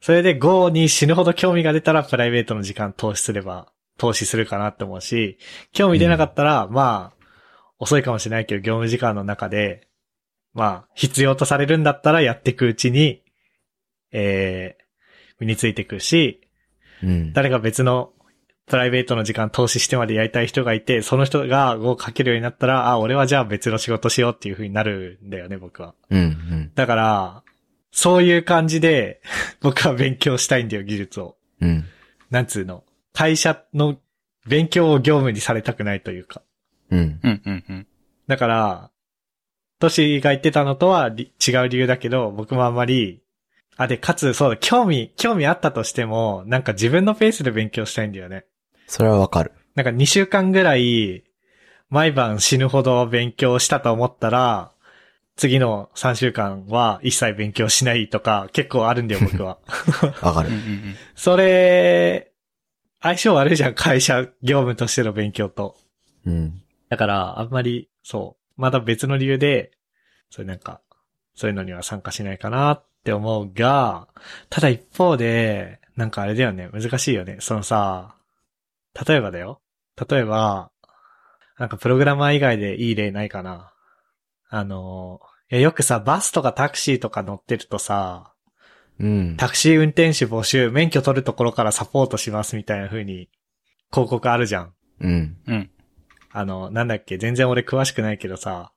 [0.00, 5.38] それで Go に死ぬほど興味が出たらプライベートの時間投資すれば、投資するかなって思うし、
[5.72, 7.18] 興味出なかったら、まあ、
[7.78, 9.88] 遅いかもしれないけど、業務時間の中で、
[10.54, 13.22] まあ、必要とされるんだったらやっていくうちに、
[14.12, 14.84] えー、
[15.40, 16.40] 身についていくし、
[17.02, 17.32] うん。
[17.32, 18.12] 誰か別の
[18.66, 25.94] プライベートの時間投資してまでやりたい人がいて、その人が Go を書けるようになったら、あ、俺はじゃあ別の仕事しようっていう風になるんだよね、僕は。
[26.10, 26.20] うん。
[26.20, 26.72] うん。
[26.74, 27.42] だから、
[27.90, 29.22] そういう感じで、
[29.60, 31.36] 僕は勉強したいんだよ、技術を。
[31.60, 31.84] うん。
[32.30, 32.84] なんつうの？
[33.14, 33.98] 会社の
[34.46, 36.42] 勉強を業務にされたくないというか。
[36.90, 37.20] うん。
[37.22, 37.86] うん、うん、うん。
[38.26, 38.90] だから、
[39.80, 43.22] トシが言ってたのとはり違う理由だけど、僕もあんまり、
[43.78, 48.44] あ、で、かつ、そうだ、興味、興味あったとしても、なんか自分のペースで勉強したいんだよね。
[48.88, 49.52] それはわかる。
[49.76, 51.22] なんか2週間ぐらい、
[51.88, 54.72] 毎晩死ぬほど勉強したと思ったら、
[55.36, 59.58] 次の3週間は一切勉強しないとか結構あるんだよ、 僕は。
[60.22, 60.50] わかる
[61.14, 62.32] それ、
[63.00, 65.76] 相性悪いじゃん、会社業務としての勉強と。
[66.26, 66.62] うん。
[66.88, 69.70] だから、あんまり、そう、また別の理由で、
[70.30, 70.80] そういうなんか、
[71.36, 74.06] そういうのには参加しないかなって思うが、
[74.50, 77.38] ただ一方で、なんかあれだよね、難しいよね。
[77.40, 78.16] そのさ、
[79.06, 79.62] 例えばだよ。
[80.08, 80.70] 例えば、
[81.58, 83.72] なんかプログラマー以外でいい例ないかな。
[84.50, 88.34] あの、いやよくさ、バスとかタクシーとか乗ってるとさ、
[89.00, 89.36] うん。
[89.38, 93.30] タクシー運転手募集、免許取るところからサポートしますみたいな風に、
[93.90, 94.74] 広告あるじゃん。
[95.00, 95.36] うん。
[95.46, 95.70] うん。
[96.30, 98.72] あの、なんだっけ、全然俺詳しくないけどさ、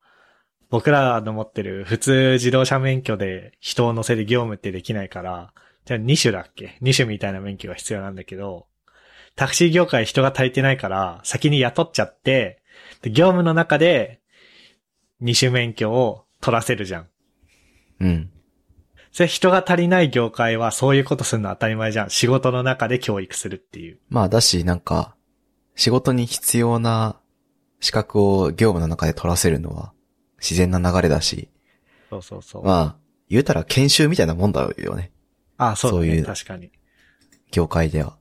[0.71, 5.53] 僕らの持ってる普通自動車免許で人を乗せる業務ってできないから、
[5.85, 8.67] じゃあ2種だっけ ?2 種みたいな免許が必要なんだけど、
[9.35, 12.63] タクシー業界人が足りてないから、先に雇っちゃって、
[13.01, 14.21] で業務の中で
[15.21, 17.07] 2種免許を取らせるじゃん。
[17.99, 18.31] うん。
[19.11, 22.09] それ人が足りない業界はそういうことするの当たり前じゃん。
[22.09, 23.99] 仕事の中で教育するっていう。
[24.07, 25.15] まあだし、なんか、
[25.75, 27.19] 仕事に必要な
[27.81, 29.91] 資格を業務の中で取らせるのは
[30.41, 31.49] 自然な流れだし、
[32.09, 32.65] そうそうそう。
[32.65, 32.95] まあ、
[33.29, 35.11] 言うたら研修みたいなもんだよね。
[35.57, 36.71] あそうだねそういう確かに。
[37.51, 38.17] 業界では。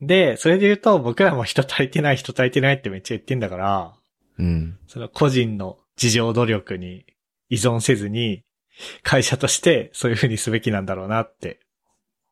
[0.00, 3.94] で、それで言うと僕らも人足りてない人足りてないってめっちゃ言ってんだから、
[4.38, 4.78] うん。
[4.86, 7.04] その個人の自情努力に
[7.50, 8.44] 依存せずに、
[9.02, 11.58] 会社としてそういう風にすべきなんだろうなって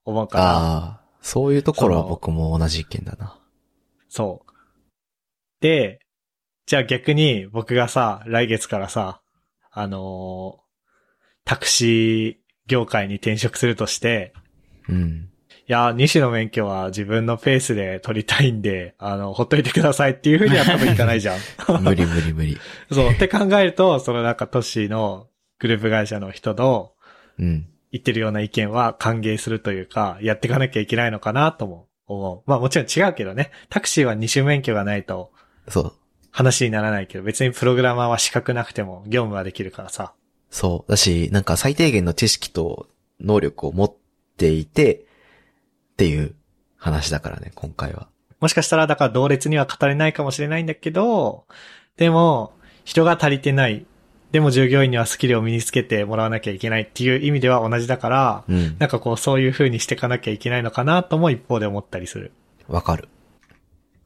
[0.05, 3.37] 思うから、ああ、そういうところは僕も同じ意見だな。
[4.09, 4.53] そう。
[5.61, 5.99] で、
[6.66, 9.20] じゃあ逆に僕がさ、来月からさ、
[9.70, 10.66] あのー
[11.46, 12.36] タクシー
[12.66, 14.34] 業界に転職するとして、
[14.88, 15.30] うん。
[15.68, 21.38] いや、西の免許は自分のペースで取りたいんで、あの、ほっといてくださいっていうふうには多分いかないじゃん。
[21.82, 22.58] 無理無理無理。
[22.90, 23.10] そう。
[23.10, 25.28] って考えると、そのなんか都市の
[25.60, 26.92] グループ会社の人の
[27.38, 27.68] うん。
[27.92, 32.50] 言ってるような意見は歓迎するというか、やっていかなきゃいけないのかなとも思う。
[32.50, 33.52] まあもちろん違うけどね。
[33.70, 35.32] タクシーは二種免許がないと
[35.68, 35.92] そう。
[36.37, 40.12] 話にならないけど、別にプログラマーは資格なくても業務はできるからさ。
[40.51, 40.91] そう。
[40.91, 43.95] だし、なんか最低限の知識と能力を持っ
[44.37, 46.34] ていて、っていう
[46.76, 48.09] 話だからね、今回は。
[48.39, 51.47] もしかしたら、だから同列には語れないかもしれないんだけど、
[51.97, 52.53] でも、
[52.84, 53.87] 人が足りてない。
[54.30, 58.76] でも従業員にはスキルを身につけてもらわなきゃいけないっていう意味では同じだから、うん。
[58.78, 62.32] なんかこうそういう風にしていかなきゃいけないのかなとも一方で思ったりする。
[62.68, 63.09] わかる。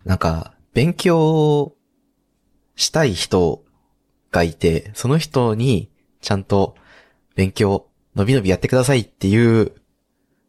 [0.04, 1.74] なんか、勉強
[2.80, 3.62] したい人
[4.30, 6.74] がいて、その人にちゃんと
[7.34, 9.72] 勉強、のびのびやってくださいっていう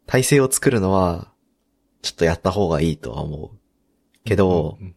[0.08, 1.32] 体制を作るのは、
[2.02, 3.58] ちょっとやった方がいいとは思う。
[4.24, 4.96] けど、うん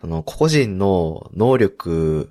[0.00, 2.30] その個々人の能力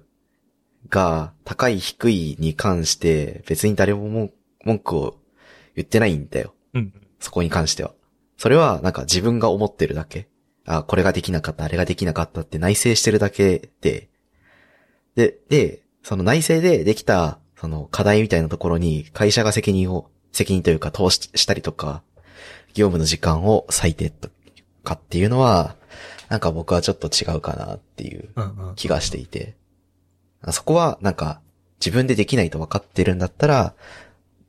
[0.88, 4.32] が高い低いに関して別に誰も文
[4.64, 5.18] 文句を
[5.76, 6.54] 言ってないんだよ。
[6.74, 6.94] うん。
[7.20, 7.94] そこに関しては。
[8.38, 10.28] それはなんか自分が思ってるだけ。
[10.66, 14.10] あ、これができなかった、あれができなかったって内省してるだけで、
[15.16, 22.04] で、で、その内省でできた、その課題みたいなところに会社が責任を、責任というか投資したりとか、
[22.74, 24.30] 業務の時間を割いてと
[24.84, 25.76] かっていうのは、
[26.30, 28.30] なんか僕はちょっと違うかなっていう。
[28.76, 29.56] 気がしていて、
[30.42, 31.42] あそこはなんか
[31.80, 33.74] 自分でできないと分かってるんだったら、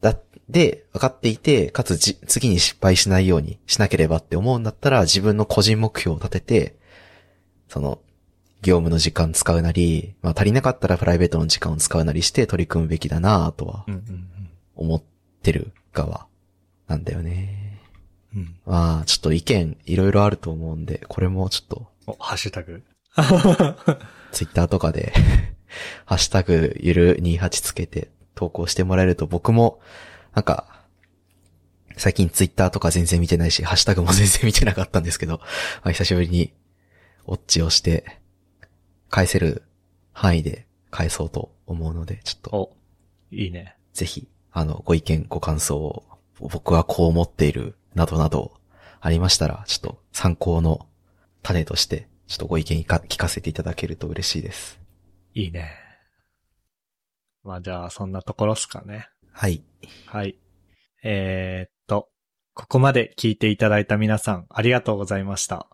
[0.01, 0.17] だ、
[0.49, 6.77] で、分かっていて、かつじ次に失敗しないようにしなければって思うんだったら、自分の個人目標を立てて、
[7.69, 8.01] その、
[8.63, 13.87] 業務の時間使うなり、まあ足りなかったらプライベートの時間を使うなりして取り組むべきだなとは
[14.75, 15.03] 思っ
[15.43, 16.27] てる側
[16.89, 17.81] なんだよね。
[18.35, 18.41] うん。
[18.43, 18.57] うん。
[18.67, 22.83] まあ、ちょっと意見いろいろあると思うんで、これもちょっとお、ハッシュタグ。
[24.33, 25.13] ツイッターとかで、
[26.07, 29.81] ハッシュタグゆる28つけて投稿してもらえると僕も、
[30.35, 30.85] なんか、
[31.97, 35.39] 最近ツイッターとか全然見てないし、ハッシュタグも全然見てなかったんですけど、
[35.83, 36.53] まあ、久しぶりに、
[37.27, 38.21] ウォッチをして、
[39.09, 39.63] 返せる
[40.13, 42.77] 範囲で返そうと思うので、ちょっと、お、
[43.31, 43.77] いいね。
[43.93, 46.05] ぜひ、あの、ご意見、ご感想を、
[46.41, 48.55] 僕はこう思っている、などなど、
[49.01, 50.87] ありましたら、ちょっと参考の
[51.43, 54.81] 種として、ちょっとご意見か聞かせていただけると嬉しいです。
[55.35, 55.71] いいね。
[57.45, 59.09] まあじゃあ、そんなところっすかね。
[59.33, 59.63] はい。
[60.07, 60.39] はい。
[61.05, 62.09] えーっと、
[62.55, 65.69] ここまで聞いていただいた皆さん、ありがとうございました。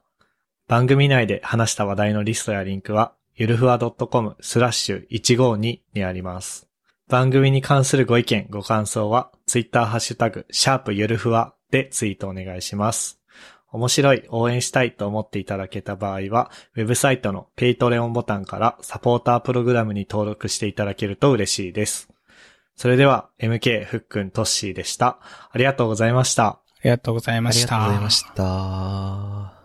[0.69, 6.69] 番組内で話した話題のリストやリンクは、ゆるふわ .com スラッシュ152にあります。
[7.09, 13.21] 番組に関するご意見、ご感想は、ツイッターハッシュタグ、シャープゆるふわでツイートお願いします。
[13.71, 22.09] 面白い、応援したいと思っていただけた場合は、ウェブサイトの Patreon ボタンからサポータープログラムに登録していただけると嬉しいです。
[22.77, 25.19] それでは、MK ふっくんとっしーでした。
[25.51, 26.45] ありがとうございました。
[26.47, 27.77] ありがとうございありがました。
[27.77, 28.25] とうございまし
[29.57, 29.62] た。